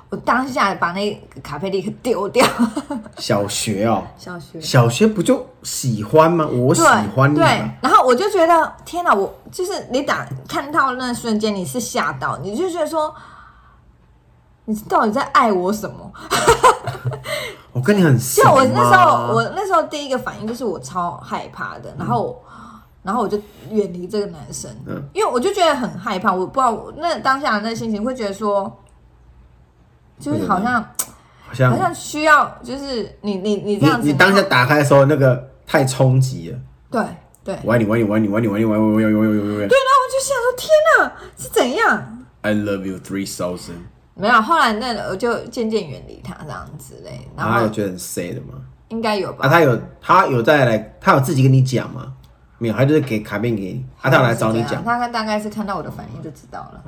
[0.09, 2.47] 我当下把那个卡佩立刻丢掉。
[3.17, 6.47] 小学哦，小学小学不就喜欢吗？
[6.47, 7.45] 我喜欢你对，，
[7.81, 13.15] 然后我就觉得天哪，我就是你打看到那瞬间你是吓到，你就觉得说，
[14.67, 16.13] 你到底在爱我什么？
[17.73, 22.43] 我跟你很像就我那时候，我那时候第一个反应就是我超害怕的，然后我。
[23.03, 23.37] 然后我就
[23.71, 28.81] 远离这个男生，嗯因为我就觉得很害怕，我不知道我那当下的那心情会觉得说，
[30.21, 30.81] 就是好像
[31.45, 36.59] 好像好像需要，就是你你你这样子，你你当下打开的时候，那个太冲击了。
[36.91, 37.03] 对
[37.45, 39.73] 对对，我爱你，我爱你，我爱你，我爱你，我爱你，我爱你，我爱你，我爱你，我爱你，我爱你。
[39.73, 43.83] 然后我就想说，天哪，是怎样？I love you three thousand。
[44.15, 48.55] 没有，后来那我就渐渐远离他这样之类，然后觉得很 sad 吗？
[48.89, 49.47] 应该有吧？
[49.47, 52.13] 啊，他有他有再来，他有自己跟你讲吗？
[52.63, 56.85] 没有，他就是给卡片给你，啊，他有来找你讲，是这样他大概是看到我的反应就知道了。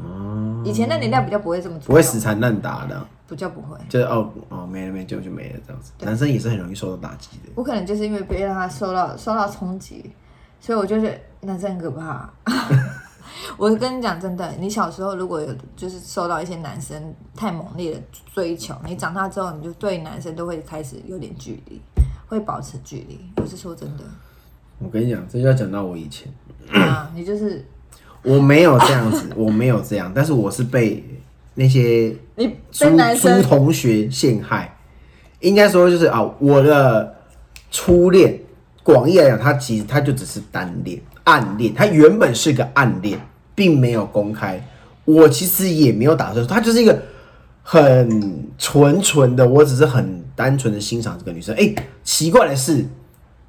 [0.64, 3.76] 以前那年代比较不会这么做，不会死缠烂打的，比较不会。
[3.88, 5.90] 就是哦哦没了没就就没了这样子。
[5.98, 7.50] 男生也是很容易受到打击的。
[7.56, 10.12] 我可能就是因为别让他受到受到冲击，
[10.60, 12.30] 所以我就是男生很可怕。
[13.58, 18.00] 我跟你讲真的，你小时候如果有就是受到一些男生太猛烈的
[18.32, 21.82] 追求，你长大之后你就对男生都会开始有点距离，
[22.28, 23.20] 会保持距离。
[23.36, 24.04] 我是说真的
[24.78, 26.32] 我跟你讲，这就要讲到我以前，
[26.70, 27.64] 啊，你就是
[28.22, 31.04] 我没有这样子，我没有这样，但是我是被
[31.54, 34.70] 那些你猪被男猪生同学陷害。
[35.40, 37.16] 应该说就是啊，我的
[37.70, 38.40] 初恋，
[38.82, 43.20] 广义来讲，他其实他就只是单恋、暗恋，他原本是个暗恋，
[43.54, 44.66] 并没有公开。
[45.04, 46.98] 我其实也没有打算，他就是一个
[47.62, 51.54] 很纯纯的，我只是很单纯的欣赏这个女生。
[51.56, 52.82] 哎、奇怪的是，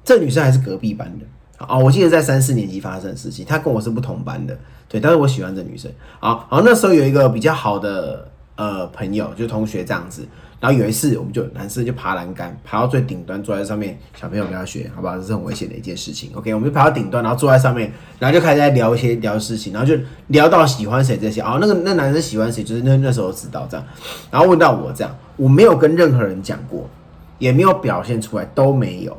[0.06, 1.26] 这女生还是隔壁班的
[1.58, 4.56] 啊、我记得在三四年级发生的事情，她跟我是不同班的，
[4.88, 5.90] 对，但是我喜欢这女生。
[6.20, 10.26] 好，好，那时候有一个比较好的呃朋友，就同学这样子。
[10.60, 13.98] 然后有一次，我们就男生就爬栏杆，爬到最顶端，坐在上面。
[14.14, 15.16] 小朋友不要学，好不好？
[15.16, 16.30] 这是很危险的一件事情。
[16.34, 21.40] OK，我们就爬到顶端，然后坐在上面，然后就开始在聊一些聊事情，然后就聊到喜欢谁这些。
[21.40, 23.86] 哦，那个那男生喜欢谁，就是那那时候知道这样。
[24.30, 26.88] 然后问到我这样，我没有跟任何人讲过，
[27.38, 29.16] 也没有表现出来，都没有。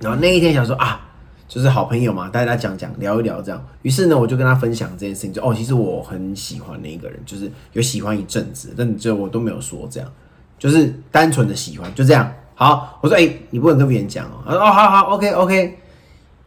[0.00, 1.00] 然后那一天想说啊，
[1.46, 3.64] 就是好朋友嘛，大家讲讲聊一聊这样。
[3.82, 10.10] 于是呢，我就跟他分享这件事情，就哦，其实我很喜欢那一个人，就是有喜欢一阵子，但就我都没有说这样，
[10.58, 12.32] 就是单纯的喜欢，就这样。
[12.54, 14.42] 好，我说哎、你不能跟别人讲哦。
[14.44, 15.78] 他说哦，好好，OK OK。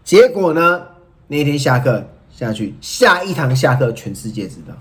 [0.03, 0.81] 结果呢，
[1.27, 4.73] 那一天下课下去，下一堂下课，全世界知道，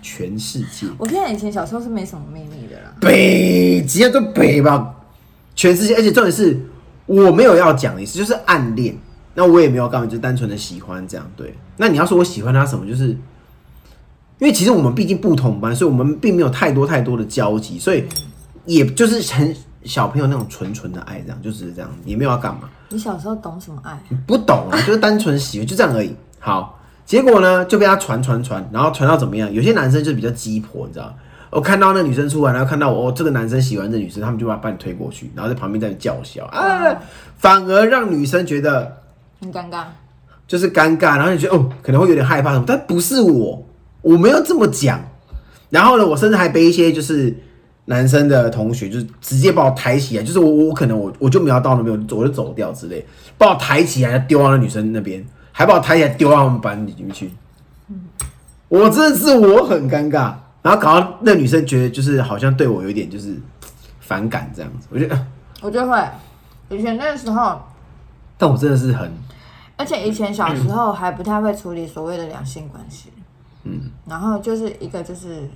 [0.00, 0.86] 全世界。
[0.98, 2.94] 我跟你讲，以前小时候是没什么秘密的啦。
[3.00, 4.94] 北极啊，都北吧，
[5.54, 6.58] 全世界，而且重点是
[7.06, 8.96] 我没有要讲的意思，就是暗恋。
[9.38, 11.30] 那我也没有干嘛，就单纯的喜欢这样。
[11.36, 13.18] 对，那你要说我喜欢他什么，就是因
[14.46, 18.04] 为其实我们毕竟不同班，所以我们并没有太多太多的交集，所以
[18.64, 22.62] 也就是很小朋友那种纯纯的爱，这样就只是这样，也没有要干嘛。
[22.88, 24.00] 你小时候懂什么爱？
[24.26, 26.16] 不懂啊，就是单纯喜欢，就这样而已。
[26.40, 29.52] 好，结果呢就被他传传传，然后传到怎么样？
[29.52, 31.14] 有些男生就是比较鸡婆，你知道
[31.46, 31.50] 吗？
[31.52, 36.96] 我看到那女生出来，然后看到我哦，这个男生喜欢这女生，他们就把把你推过去，然后在旁边在叫嚣啊，
[37.38, 38.96] 反而让女生觉得
[39.40, 39.84] 很尴尬。
[40.48, 43.66] 就是尴尬，然后你觉得哦可能会有点害怕什么，但不是我，
[44.00, 45.00] 我没有这么讲。
[45.70, 47.36] 然后呢，我甚至还被一些就是
[47.86, 53.04] 男生的同学，就是直接把我抬起来，就是我我可能我我就没有到那边，我就走掉之类，
[53.36, 57.32] 把我抬起来丢到那女生那边，还把我抬起来丢到他们班里面去。
[58.68, 60.32] 我真的是我很尴尬，
[60.66, 63.40] 然后搞到那女生觉得就是好像对我有点就是
[64.00, 65.26] 反感这样子，我觉得，
[65.62, 66.04] 我就会，
[66.70, 67.62] 以前那个时候，
[68.36, 69.08] 但我真的是很，
[69.76, 73.12] 而且以前小时候还不太会处理所谓的两性关系，
[73.62, 75.48] 嗯，然后就是一个就是，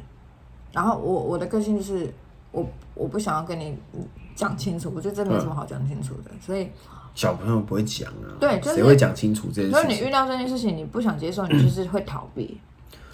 [0.70, 2.08] 然后我我的个性就是
[2.52, 3.76] 我我不想要跟你
[4.36, 6.70] 讲清楚，我觉得这没什么好讲清楚的，所以
[7.16, 10.08] 小朋友不会讲啊，对就是谁会讲清楚这件如果你事情？
[10.08, 12.60] 遇到这件事情你不想接受，你就是会逃避，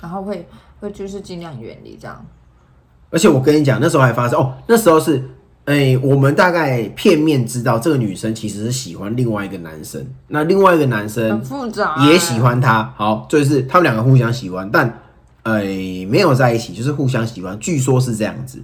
[0.02, 0.46] 然后会
[0.80, 2.24] 会就是尽量远离这样。
[3.10, 5.22] 而且我跟你讲，那时候还发生哦，那时候是，
[5.64, 12.92] 哎、我们大概片面知道这个女生其实是喜欢另外一个男生，那另外一个男生很复杂、欸也喜，欢她。
[12.96, 15.02] 好，就是他们两个互相喜欢，但
[15.44, 15.62] 哎、
[16.10, 17.56] 没有在一起，就是互相喜欢。
[17.60, 18.60] 据说是这样子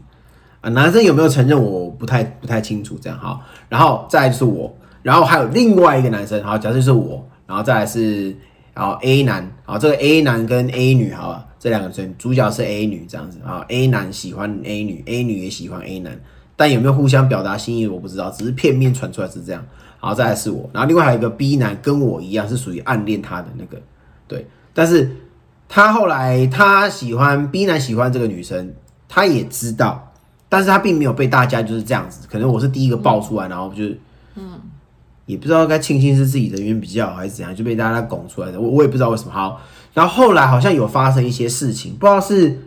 [0.61, 2.99] 啊，男生有没有承认我不太不太清楚。
[3.01, 8.37] 这样哈，然后再来就是我，然后还有另外一个男生，好，假设就是我，然后再来是
[8.75, 16.21] 然后 A 男，好，这个 A 男跟 A 女，好吧，这两个人主角是 A 女这样子啊，A 男喜欢 A 女，A 女也喜欢 A 男，
[16.57, 19.65] 但有没有互相表达心意我不知道，只是片面传出来是这样。
[20.01, 23.81] 然后，再来是我，然后另外还有一个 B 男跟我一样是属于暗恋他的那个，
[24.27, 24.45] 对，
[24.75, 25.09] 但是
[25.69, 28.75] 他后来他喜欢 B 男喜欢这个女生，
[29.09, 30.13] 他也知道，
[30.49, 34.01] 但是他并没有被大家就是这样子，可能我是第一个爆出来，然后就是
[34.35, 34.61] 嗯，
[35.27, 39.31] 也不知道该庆幸是自己人缘比较好还是怎样，就被大家拱出来的，我我也不知道为什么。
[39.31, 39.61] 好，
[39.95, 42.67] 然后后来好像有发生一些事情，不知道是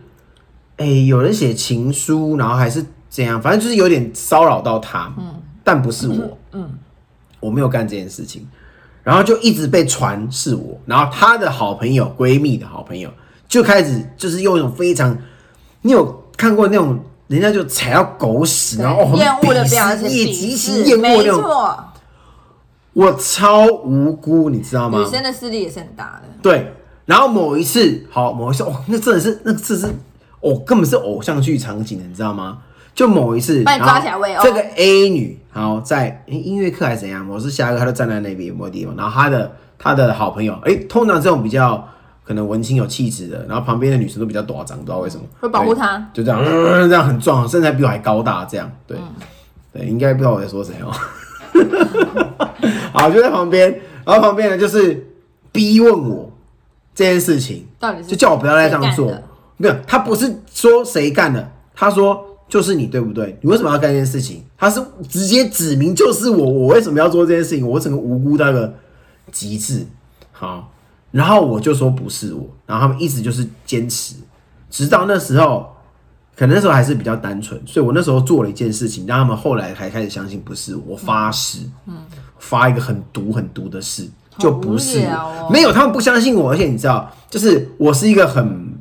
[0.78, 6.70] 哎、有人写情书，然后还是怎样，反正就是有点骚扰到他，嗯，但不是我，嗯，
[7.40, 8.46] 我没有干这件事情，
[9.02, 13.10] 然后就一直被传是我，然后她的好朋友、闺蜜的好朋友
[13.48, 15.18] 就开始就是用一种非常，
[15.82, 21.84] 你有看过那种人家就踩到狗屎，然后厌恶的表情，也鄙极其视厌恶那没种，错，
[22.92, 25.00] 我超无辜，你知道吗？
[25.00, 26.28] 女生的势力也是很大的。
[26.42, 26.74] 对，
[27.06, 29.88] 然后某一次，好，某一次，哦，那真的是，那这是，
[30.42, 32.60] 哦，根本是偶像剧场景的，你知道吗？
[32.96, 41.88] 就某一次，把你然后抓起来围殴这个 A 女，好在诶音乐课还是怎样，我是下课，她就站在那边某个地方，然后她的她的好朋友，哎，通常这种比较
[42.24, 49.04] 可能文青有气质的，然后旁边的女生都比较短长，不知道为什么，会保护她就这样、嗯这样很壮，身材比我还高大，这样，对，嗯
[49.74, 50.92] 对，应该不知道我在说谁哦。
[52.94, 53.70] 好，就在旁边，
[54.06, 55.06] 然后旁边呢就是
[55.52, 56.32] 逼问我
[56.96, 59.14] 这件事情，到底是就叫我不要再这样做。
[59.58, 63.38] 没有，他不是说谁干的，他说就是你对不对？
[63.42, 64.44] 你为什么要干这件事情？
[64.58, 67.68] 他是直接指明就是我，我为什么要做这件事情？
[67.68, 68.74] 我整个无辜到一个
[69.32, 69.86] 极致。
[70.32, 70.72] 好，
[71.12, 74.16] 然后我就说不是我，然后他们一直就是坚持，
[74.72, 75.68] 直到那时候。
[76.38, 80.84] 可能那时候还是比较单纯，所以我那时候做了一件事情，让他们后来才开始相信不是我。
[80.88, 81.96] 我发誓，嗯，
[82.40, 84.06] 发一个很毒很毒的誓，
[84.38, 85.08] 就不是。
[85.50, 88.74] 没有，他们不相信我，而且你知道，就是我是一个很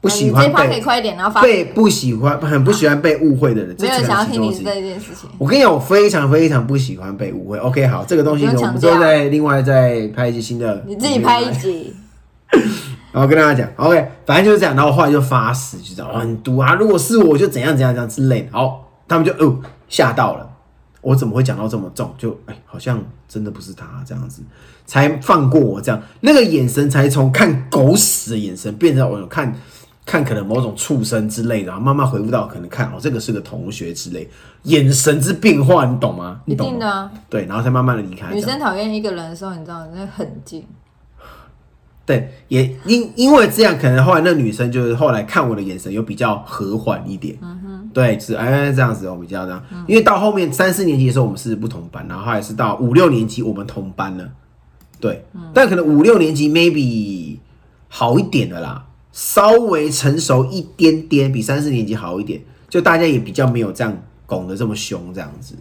[0.00, 3.76] 不喜欢你这一趴可以被快一点，然后发被不喜欢、很不喜欢被误会的人。
[3.76, 5.28] 这没有是人想要听你这件事情。
[5.38, 7.58] 我跟你讲，我非常非常不喜欢被误会。
[7.58, 11.94] OK，好，这个东西我们之后再另外再拍一集新的，你自己拍一集，
[13.12, 14.74] 然后跟大家讲，OK，反正就是这样。
[14.74, 16.74] 然后我后来就发誓，就这样，哦很毒啊！
[16.74, 18.48] 如果是我，就怎样怎样怎样之类的。
[18.52, 19.58] 好，他们就哦
[19.88, 20.49] 吓到了，
[21.00, 22.14] 我怎么会讲到这么重？
[22.18, 24.42] 就哎，好像真的不是他这样子，
[24.86, 26.02] 才放过我这样。
[26.20, 29.54] 那个眼神才从看狗屎的眼神变成我有看
[30.04, 34.28] 看可能某种畜生之类的，然后慢慢回复到可能看哦这个是个同学之类，
[34.64, 36.40] 眼神之变化，你懂吗？
[36.44, 36.70] 你一懂吗？
[36.70, 37.12] 定的啊。
[37.28, 38.34] 对，然后才慢慢的离开。
[38.34, 40.66] 女生讨厌一个人的时候，你知道那很近，
[42.04, 54.30] 对，也因因为这样，可能后来那女生就是后来看我的眼神又比较和缓一点，嗯哼，对，是哎这样子哦，比较这样，因为到后面三四年级的时候我们是不同班，然后还是到五六年级我们同班了，
[55.00, 57.38] 对，但可能五六年级 maybe
[57.88, 65.56] 好一点的啦，稍微成熟一点点，比三四年级好一点，就大家也比较没有这样拱的这么凶这样子，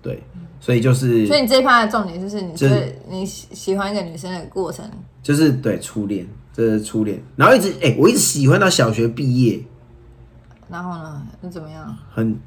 [0.00, 0.22] 对，
[0.60, 1.26] 所以就是。
[1.26, 4.88] 所以你这一趴的重点就是你就是得你喜喜欢一个女生的过程，
[5.22, 9.60] 就是对初恋，这是初恋，然后一直哎、我一直喜欢到小学毕业，
[10.68, 11.96] 然后呢，你怎么样？
[12.12, 12.38] 很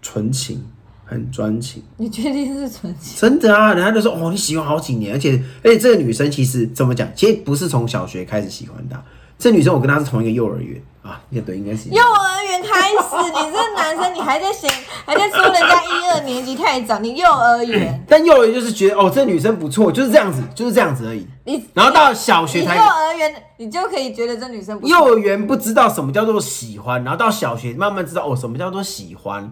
[0.00, 0.64] 纯情，
[1.04, 3.18] 很专情，你确定是纯情？
[3.18, 3.74] 真的啊！
[3.74, 9.02] 人家就说哦，你喜欢好几年，而且而且这个女生其实怎么讲，其实不是从小学开始喜欢她，
[9.38, 14.70] 这女生我跟她是同一个幼儿园啊，也对，应该是幼儿园开始，你这男生你还在嫌，
[15.06, 21.26] 还在说人家一二年级太早，你幼儿园，但幼儿园就是觉得哦，这女生不错，就是这样子，就是这样子而已。
[21.44, 29.50] 你然后到小学才你幼儿园，你就可以觉得这女生不错幼儿园不知道什么叫做喜欢，然后到小学慢慢知道哦，什么叫做喜欢。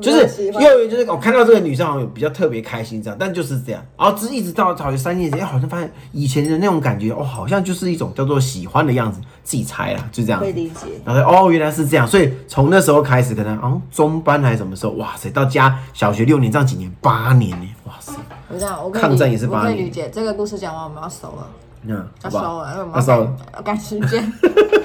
[0.00, 10.52] 就是幼儿园，就是我看到这个女生好像有比较特别开心这样，但就是这样，然后直一直到小学三年级，哎好像发现以前的那种感觉，哦，好像就是一种叫做喜欢的样子，自己猜啦，就这样可以。
[10.52, 10.86] 理解。
[11.04, 18.12] 然后哦，原来是这样，所以从那时候开始，可能哦中班还是什么时候，哇塞，到家小学六年，这样几年，八年呢，哇塞，
[18.48, 20.10] 我这样，我抗战也是我八年可以理解。
[20.12, 21.48] 这个故事讲完，我们要收了，
[21.86, 22.06] 嗯？
[22.24, 24.32] 要收了，因为我们要收了赶时间。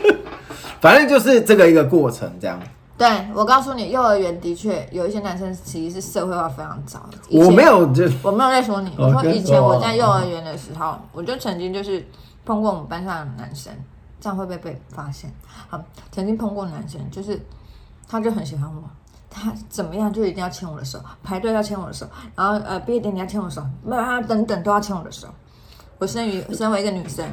[0.82, 2.60] 反正就是这个一个过程，这样。
[3.02, 7.10] 对我告诉你，幼儿园的确有一些男生其实是社会化非常早。
[7.32, 12.08] 我没，有就我没有在说你，哦我说以前哦我在幼儿园的时候，我就曾经就是
[12.46, 13.74] 碰过我们班上的男生，
[14.20, 15.34] 这样会不会被发现？
[15.68, 15.82] 好，
[16.12, 17.44] 曾经碰过男生，就是
[18.08, 18.84] 他就很喜欢我。
[19.32, 25.28] 他怎么样就一定要牵我的手，排队要牵我的手，然后呃毕业典礼要牵我的手，啊等等都要牵我的手。
[25.98, 27.26] 我身于身为一个女生，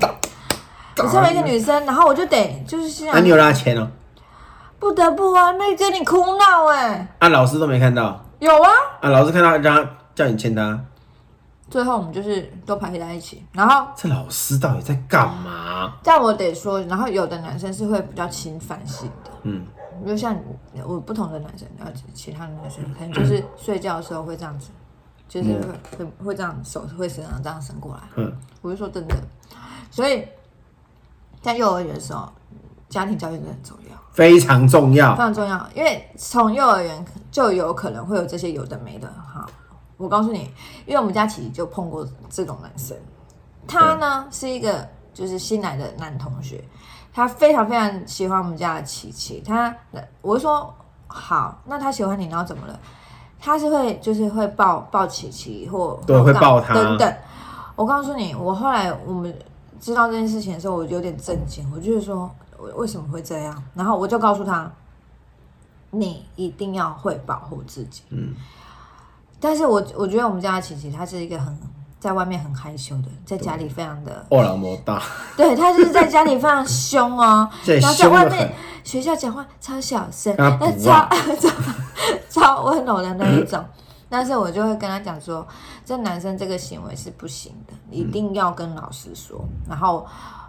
[0.97, 3.87] 我身为一个女生，然后我就得就是心想那你有让他签哦？
[4.79, 8.25] 不得不啊，妹跟你哭闹哎、啊，老师都没看到。
[8.39, 8.71] 有啊。
[9.01, 10.81] 啊，老师看到让他叫你签他，
[11.69, 15.95] 最后我们就是都排在一起，然后这老师到底在干嘛？
[16.03, 19.67] 但我得说，然后有的男生是会比较侵犯性的，嗯，
[20.05, 20.37] 比如像
[20.85, 24.71] 我不同的男生，然后其他的男生可能就是睡觉的时候会这样子，
[25.29, 25.53] 就是
[25.97, 29.17] 会会会这样手会这样这样伸过来，嗯，我是说真的，
[29.91, 30.27] 所以
[31.43, 32.33] 在幼儿园的时候，
[32.89, 33.97] 家庭教育真的很重要。
[34.13, 35.19] 非常重要非。
[35.19, 39.47] 常重要，因为从幼儿园就有可能会有这些有的没的哈。
[39.97, 40.51] 我告诉你，
[40.87, 42.97] 因为我们家琪琪就碰过这种男生，
[43.67, 46.63] 他呢是一个就是新来的男同学，
[47.13, 49.43] 他非常非常喜欢我们家的琪琪。
[49.47, 49.75] 他
[50.23, 50.73] 我就说
[51.07, 52.79] 好，那他喜欢你，然后怎么了？
[53.41, 57.15] 他是会就是会抱抱琪琪或对会抱他等等。
[57.77, 59.33] 我告诉你，我后来我们
[59.81, 62.29] 知道这件事情的时候，我有点震惊，我就是说
[62.59, 63.63] 为为什么会这样？
[63.75, 64.71] 然后我就告诉他，
[65.91, 68.03] 你一定要会保护自己。
[68.11, 68.35] 嗯，
[69.41, 71.57] 但是我我觉得我们家的琪琪，他是一个很
[71.99, 74.27] 在外面很害羞的，在家里非常的，
[75.37, 77.49] 对他就是在家里非常凶哦，
[77.81, 78.55] 然后在外面
[78.85, 81.09] 学校讲话超小声，那超不啊
[82.31, 83.65] 超超温柔的那一种。
[84.11, 85.47] 但是我就会跟他讲说，
[85.85, 89.45] 这男生这个行为是不行的，一定要跟老师说。
[89.69, 90.07] 然后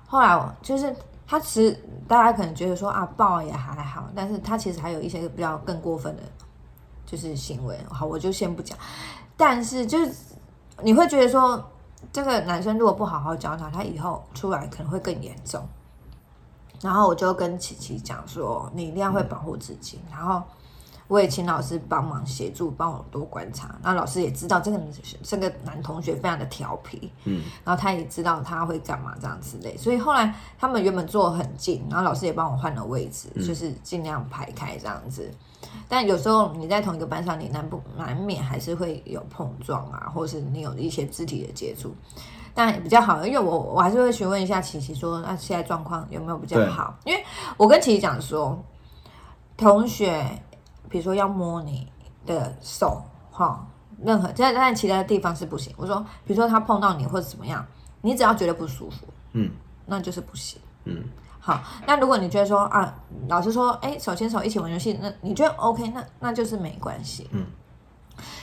[0.07, 0.95] 后来我就是
[1.29, 6.23] 他其实大家可能觉得说啊抱也还好，但是他其实还有一些比较更过分的，
[7.05, 7.77] 就是行为。
[7.87, 8.75] 好，我就先不讲。
[9.37, 10.11] 但是就是
[10.81, 11.63] 你会觉得说，
[12.11, 15.63] 这个男生如果不好好教他，他以后出来可能会更严重。
[16.81, 19.99] 然后我就跟琪琪讲说，你一定要会保护自己。
[20.09, 20.41] 然后
[21.09, 23.75] 我也请老师帮忙协助，帮我多观察。
[23.81, 24.79] 那老师也知道这个
[25.23, 29.75] 这个男同学非常的调皮，嗯，然后他也知道他会干嘛这样之类。
[29.75, 35.29] 所以后来他们原本坐很近，然后老师也帮我换了位置，就是尽量排开这样子。
[35.87, 41.91] 但有时候你在同一个班上，你难不难免还是会有碰撞啊，或是你有一些肢体的接触。
[42.53, 46.95] 但比较好，因为我我还是会询问一下琪琪说，那现在状况有没有比较好？
[47.03, 47.23] 因为
[47.57, 48.61] 我跟琪琪讲说，
[49.55, 50.41] 同学，
[50.89, 51.91] 比如说要摸你
[52.25, 53.65] 的手，哈，
[54.03, 55.73] 任何在在其他的地方是不行。
[55.77, 57.65] 我说，比如说他碰到你或者怎么样，
[58.01, 59.51] 你只要觉得不舒服，嗯，
[59.85, 60.59] 那就是不行。
[60.85, 61.03] 嗯，
[61.39, 62.93] 好，那如果你觉得说啊，
[63.27, 67.29] 老师说，哎，手牵手一起玩游戏，那你觉得 OK，那那就是没关系。
[67.31, 67.45] 嗯，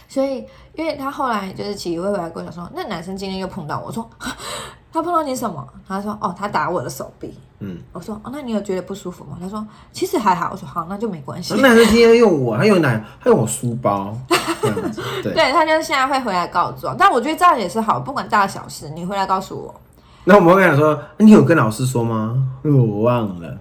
[0.08, 4.36] 所以因为他后来就是琪琪会回来跟我讲说，那男生今天又碰到我，我说啊
[4.96, 5.66] 他碰到你什么？
[5.86, 7.38] 他说哦，他打我的手臂。
[7.58, 9.38] 嗯，我说哦，那你有觉得不舒服吗？
[9.40, 10.50] 他说其实还好。
[10.52, 11.54] 我说好，那就没关系。
[11.54, 13.00] 那男生今天用我，他用哪？
[13.22, 14.14] 他用我书包，
[15.22, 15.32] 对。
[15.32, 19.74] 对他就是现在会回来告状，但我觉得这样也是好，不管大小事，你回来告诉我。
[20.24, 22.36] 那我们会跟他说，你有跟老师说吗？
[22.62, 23.56] 我忘了，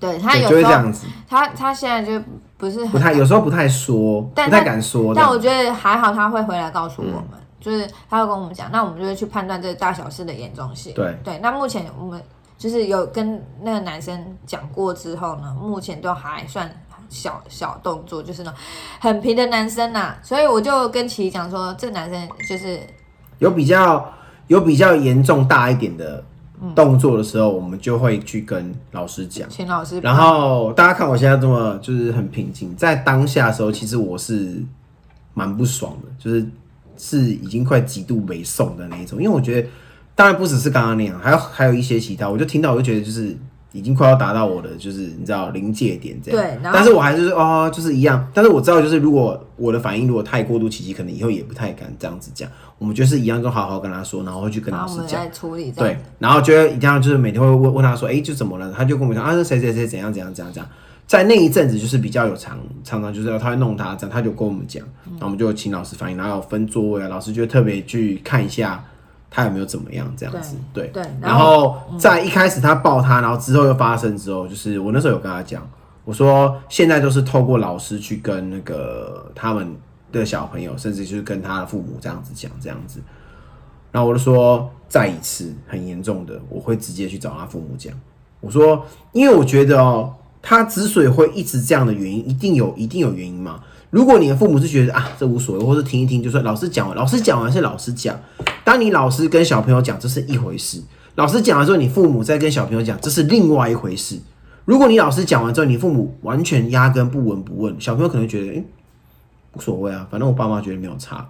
[0.00, 2.20] 对他，有时候，这样子，他他现在就
[2.56, 5.14] 不是很不太，有时候不太说，不但不太敢说。
[5.14, 10.94] 但我觉得还好，他会回来告诉我们，嗯就是他会跟我们讲，那我们就会去判断这个大小事的严重性。
[10.94, 12.20] 对对，那目前我们
[12.58, 16.70] 就是有跟那个男生讲过之后呢，目前都还算
[17.08, 18.58] 小小动作，就是那种
[19.00, 22.78] 很皮的男生呐、所以我就跟琪琪讲说，这男生就是
[23.38, 24.12] 有比较
[24.46, 26.22] 有比较严重大一点的
[26.62, 29.48] 嗯动作的时候，我们就会去跟老师讲。
[29.48, 34.62] 请老师，然后大家看我现在这么就是很平静，在当下的时候，其实我是
[35.34, 36.46] 蛮不爽的，就是
[37.00, 39.68] 是已经快极度没送的那一种，因为我觉得，
[40.14, 43.34] 当然不只是刚刚那样，还有还有一些其他，我就听到我就觉得就是
[43.72, 46.42] 已经快要达到我的就是你知道临界点这样。
[46.42, 48.28] 对但是我还是哦，就是一样。
[48.34, 52.48] 但是我知道，就是如果我的反应如果太过度奇迹，可能以后也不太敢这样子讲。
[52.78, 55.30] 我们就是一样，就好好跟他说，然后会去跟老师讲。
[55.32, 58.72] 处理对，然后就会一定要就是每天会问问他说，哎、就怎么了？
[58.76, 60.70] 他就跟我们讲啊，谁谁谁怎样怎样怎样怎样。
[61.10, 68.84] 在那一阵子就是比较有常常常就是他会弄他这样，他就跟我们讲，然后我们就请老师反映，然后分座位啊，老师就特别去看一下
[69.28, 75.68] 他有没有怎么样这样子，对对然然后在一开始他抱他，然后之后又发生之后，就是我那时候有跟他讲，
[76.04, 79.76] 我说现在都是透过老师去跟那个他们
[80.12, 83.00] 的小朋友，甚至就是跟他的父母这样子讲这样子。
[83.90, 87.92] 然后我就说，再一次很严重的，我会直接去找他父母讲。
[88.40, 93.60] 我说，因为我觉得哦，他之所以会一直这样的原因，一定有一定有原因嘛。
[93.90, 98.18] 如果你的父母是觉得啊这无所谓，或者听一听就说老师讲完，老师讲完是老师讲。
[98.64, 100.80] 当你老师跟小朋友讲，这是一回事；
[101.16, 104.20] 老师讲完之后，你父母再跟小朋友讲，这是另外一回事。
[104.64, 108.64] 如果你老师讲完之后，你父母完全压根不闻不问，小朋友可能觉得，诶、
[109.54, 111.26] 无所谓啊，反正我爸妈觉得没有差，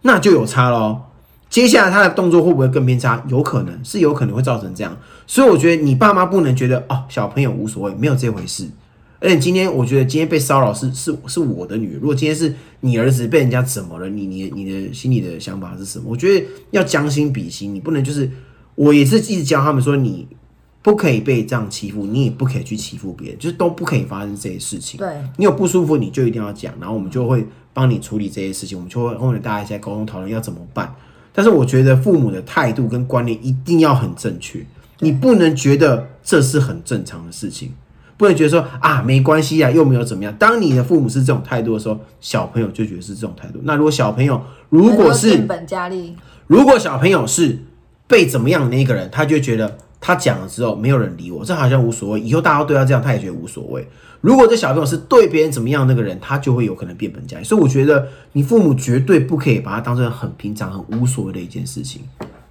[0.00, 1.11] 那就有差咯。
[1.52, 3.22] 接下来他的动作会不会更偏差？
[3.28, 4.96] 有可能是有可能会造成这样，
[5.26, 8.66] 所以我觉得你爸妈不能觉得哦，小朋友无所谓，没有这回事。
[9.20, 16.06] 而且今天我觉得今天被骚扰是是是我的女儿，如果今天是你儿子被人家怎么了，你你你的心里的想法是什么？
[16.08, 18.30] 我觉得要将心比心，你不能就是
[18.74, 20.26] 我也是一直教他们说你
[20.80, 24.96] 不可以被这样欺负，你也不可以去欺负别人，就是都不可以发生这些事情。
[24.96, 30.90] 对你有不舒服，你就一定要讲，然后我们就会帮你处理这些事情，我们就会后面大家一起来沟通讨论要怎么办。
[31.32, 34.64] 但是我觉得父母的态度跟观念一定要很正确，
[35.00, 37.72] 你不能觉得这是很正常的事情，
[38.16, 40.34] 不能觉得说啊没关系啊，又没有怎么样。
[40.38, 43.58] 当你的父母是这种态度的时候，小朋友就觉得是这种态度。
[43.64, 46.14] 那如果小朋友如果是变本加厉，
[46.46, 47.58] 如果小朋友是
[48.06, 53.88] 被怎么样的那一个人，他就觉得他讲了之后没有人理我，这好像无所谓，以后大家对他这样，他也觉得无所谓。
[54.20, 57.44] 如果这小朋友是对别人怎么样那个人，他就会有可能变本加厉。
[57.44, 62.02] 所以我觉得你父母绝对不可以把它当成很平常、很无所谓的一件事情。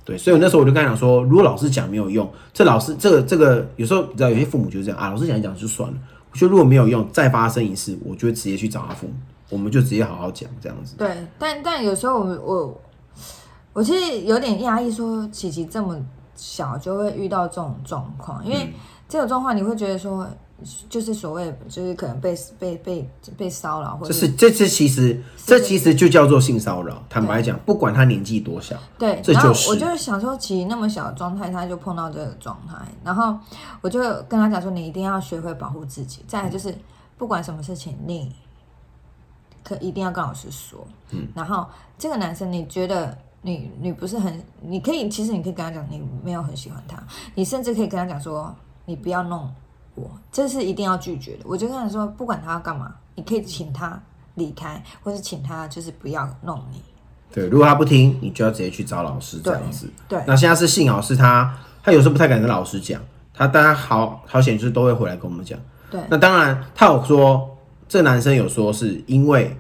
[0.03, 5.95] 对，所以我那时候我就跟他讲说，如果老师讲没有用，这老师这个这个有时候你知道有些父母就是这样啊，老师讲一讲就算了。
[6.31, 9.13] 我觉得如果没有用，再发生一次，我就直接去找他父母，
[9.49, 10.95] 我们就直接好好讲这样子。
[10.97, 12.81] 对，但但有时候我我
[13.73, 15.97] 我其实有点压抑，说琪琪这么
[16.41, 18.73] 小就会遇到这种状况，因嗯为
[19.07, 20.27] 这种状况你会觉得说，
[20.89, 27.03] 就是所谓就是可能被被被被骚扰，或者这是这这其实这其实就叫做性骚扰。
[27.07, 33.37] 坦白讲，不管他年纪多小，对，这就是然后我就想说，其实那么小的状态，他就碰到这个状态，然后
[33.81, 36.25] 我就跟他讲说，你一定要学会保护自己。
[36.27, 36.75] 再来就是，
[37.19, 38.33] 不管什么事情，你
[39.63, 40.87] 可一定要跟老师说。
[41.11, 41.67] 嗯，然后
[41.99, 47.01] 这个男生，你觉得你你不是很，你可以，其实你可以跟他讲，你没有很喜欢他，
[47.35, 49.51] 你甚至可以跟他讲说，你不要弄
[49.95, 51.39] 我，这是一定要拒绝的。
[51.45, 53.99] 我就跟他说，不管他要干嘛，你可以请他
[54.35, 56.81] 离开，或是请他就是不要弄你。
[57.33, 59.89] 对，如果他不听，你就要直接去找老师这样子。
[60.07, 63.01] 对那现在是幸好是他，他有时候不太敢跟老师讲，
[63.33, 65.57] 他大家好好险就是都会回来跟我们讲。
[65.89, 69.57] 对那当然他有说，这男生有说是因为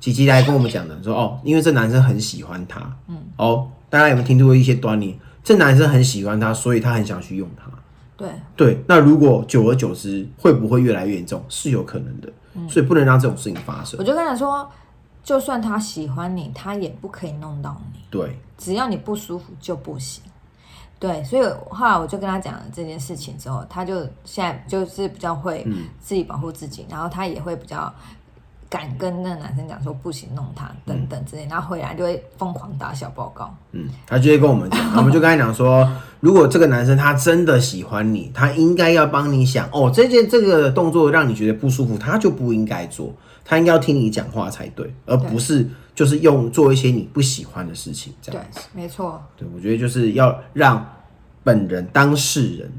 [0.00, 5.18] 琪琪来跟我们讲的，说哦，因为这男生很喜欢他，嗯，哦，大家有没有听出一些端倪？
[5.42, 7.70] 这男生很喜欢他，所以他很想去用他。
[8.16, 11.42] 对，对，那如果久而久之会不会越来越严重？
[11.48, 13.98] 是有可能的，嗯所以不能让这种事情发生。
[13.98, 14.68] 我就跟他说，
[15.22, 20.22] 就算他喜欢你，他也不可以弄到你，对，只要你不舒服就不行。
[20.98, 25.64] 对，所以后来我就跟他讲了这件事情之后，他就现在就是比较会
[26.00, 27.94] 自己保护自己，然后他也会比较
[28.70, 33.54] 敢跟那个男生讲说不行弄他等等之类，然后回来就会疯狂打小报告。
[33.72, 35.90] 嗯，他就会跟我们讲，我们就跟他讲说，
[36.20, 43.14] 如果这个男生他真的喜欢你，他应该要帮你想哦，这件这个动作让你觉得不舒服，他就不应该做，
[43.44, 50.86] 他应该要听你讲话才对，而不是就是用做一些你不喜欢的事情这样子。，没错，对，我觉得就是要让
[51.42, 52.70] 本人当事人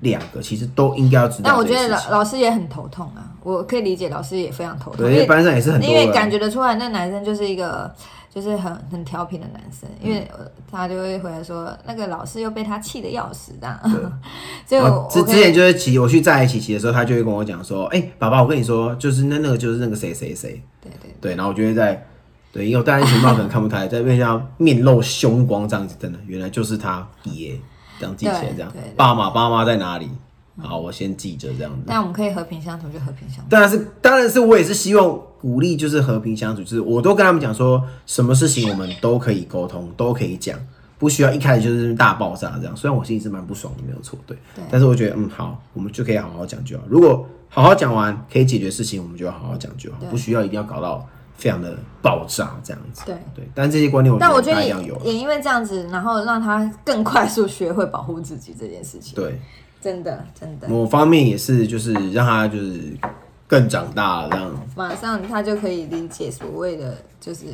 [0.00, 1.74] 两个其实都应该要知道但我觉。
[1.74, 7.90] 得老老师也很头痛啊，我可以理解老师也非常头痛，对，因为班上也是很多因为感觉得出来，那男生就是一个
[8.32, 13.80] 就是很很调皮的男生，因为呃他就会回来说，那个老师又被他气得要死这样。
[14.66, 22.06] 所以之之前就是骑我去在一起骑的时候，他就会跟我讲说，哎、爸爸，我跟你说，就是那那个就是那个谁谁谁，对对对，然后我就会在，
[22.52, 27.58] 对，因为我戴安全帽可能看不太， 在面上面露凶光这样子，真的，原来就是他爷
[27.98, 30.08] 这样记起来，这样爸妈爸妈在哪里？
[30.60, 31.78] 好，我先记着这样子。
[31.86, 33.44] 但我们可以和平相处就和平相处。
[33.48, 40.58] 当然是，当然是我也是希望鼓励就是和平相处，就是我都跟他们讲说，什么事情我们都可以沟通，都可以讲。
[40.98, 42.76] 不需要一开始就是大爆炸这样。
[42.76, 46.82] 虽然我心里是蛮不爽的，没有错，对，对但是我觉得嗯好，我们就可以好好讲就好。
[46.88, 51.06] 如果好好讲完可以解决事情，我们就要好好讲就好，不需要一定要搞到
[51.38, 53.02] 非常的爆炸这样子。
[53.06, 53.14] 对。
[53.34, 55.00] 对，但这些观念我但我觉得也要有。
[55.02, 59.14] 也因为这样子，然后让他更快速学会保护自己这件事情。
[59.14, 59.40] 对，
[59.80, 62.80] 真的真的，某方面也是就是让他就是
[63.46, 64.66] 更长大了这样。
[64.76, 67.46] 马上他就可以理解所谓的就是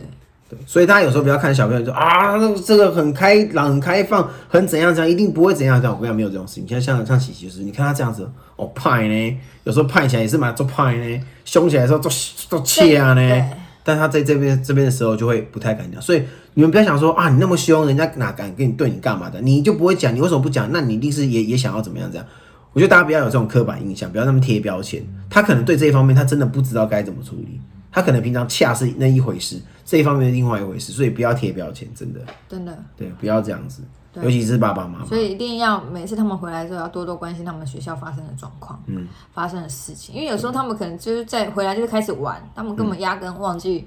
[0.49, 5.95] 对，所以他有时候不要看小朋友说啊，那这个很开朗、很开放、很怎样怎样，一定不会怎样这样。
[5.95, 6.67] 我跟你讲，没有这种事情。
[6.67, 12.11] 像像像琪琪就是，你看他这样子，哦派呢，有时候派起来也是蛮做派呢，凶起来的时候做
[12.49, 13.51] 做气啊对呢。
[13.85, 16.23] 但他在这边这边的时候就会不太敢讲，所以
[16.55, 19.41] 你们不要想说啊，你那么凶，人家哪敢跟你对你干嘛的？
[19.41, 20.73] 你就不会讲，你为什么不讲？
[20.73, 22.27] 那你一定是也也想要怎么样这样？
[22.73, 25.01] 我觉得大家不要有这种刻板印象，不要那么贴标签。
[25.31, 27.61] 他可能对这一方面他真的不知道该怎么处理，
[27.93, 33.87] 他可能平常恰是那一回事，这一方面是另外一回事，所以不要贴标签，真的，真的，对，不要这样子，对
[34.23, 35.07] 尤其是爸爸妈妈。
[35.07, 35.19] 所。
[35.19, 43.87] 以一定要每次他们回来之后要多多关心他们学校发生的状况，嗯，发生的事情，因为有时候他们可能就是在回来就是开始玩，他们根本压根忘记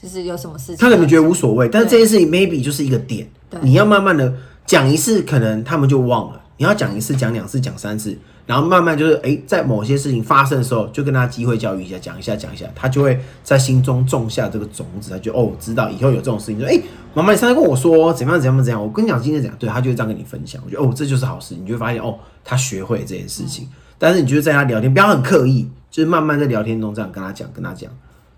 [0.00, 3.28] 就是有什么事情，他可能觉得无所谓，但是这件事情 maybe 就是一个点。
[3.48, 4.32] 对，你要慢慢的
[4.64, 6.40] 讲一次，可能他们就忘了。
[6.56, 8.16] 你要讲一次、讲两次、讲三次，
[8.50, 16.76] 然后慢慢就是，哎、在某些事情发生的时候，就跟他机会教育一下，讲一下、讲一下，他就会在心中种下这个种子，他就哦，知道以后有这种事情，就哎，
[17.14, 20.60] 妈妈，你上次跟我说怎么样、怎么样、怎样，我跟你讲今天怎样，对他就会这样跟你分享。
[20.66, 23.68] 我觉得哦，这就是好事，你就会发现哦，他学会这件事情。
[23.98, 27.88] 但是你就是在他聊天，不要很刻意，就是慢慢在聊天中这样跟他讲、跟他讲，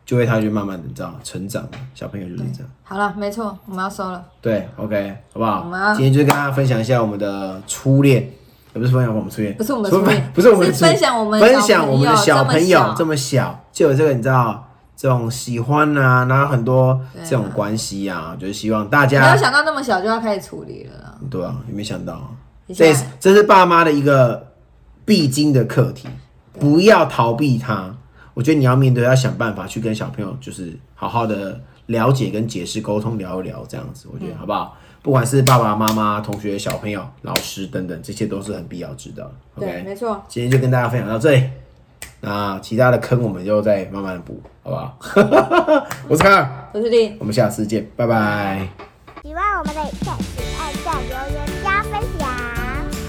[0.05, 2.71] 就会他就慢慢的你知道成长，小朋友就是这样。
[2.83, 5.95] 好了，没错，我们要收了，对，OK，好不好我们要？
[5.95, 8.29] 今天就跟大家分享一下我们的初恋，
[8.75, 14.67] 也不是分享我们初恋，不是我们的初恋不是我们分享我们分享我们的小小朋友这么小，就有这个你知道
[14.97, 21.05] 这种喜欢啊，然后很多这种关系啊，就是希望大家没有想到那么小就要开始处理了。
[21.05, 22.35] 啦，对啊，也没想到，
[22.75, 24.53] 这是这是爸妈的一个
[25.05, 26.09] 必经的课题，
[26.59, 27.95] 不要逃避它。
[28.35, 34.75] 我觉得你要面对，要想办法去跟小朋友，就是好好的了解跟解释、沟通、聊一聊这样子，我觉得好不好？
[35.03, 39.33] 不管是爸爸妈妈、同学、小朋友、老师等等，这些都是很必要知道的。
[39.59, 41.51] 对，OK，没错，今天就跟大家分享到这里，
[42.21, 44.97] 那其他的坑我们就再慢慢的补，好不好？
[46.09, 47.17] 我是康尔，我是丽。
[47.19, 48.69] 我们下次见，拜拜。
[49.25, 52.29] 喜欢我们的影片，请按下留言加分享，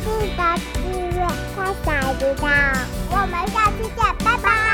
[0.04, 0.42] 记得
[0.74, 2.44] 订阅开小铃铛。
[3.12, 4.73] 我们下次见，拜拜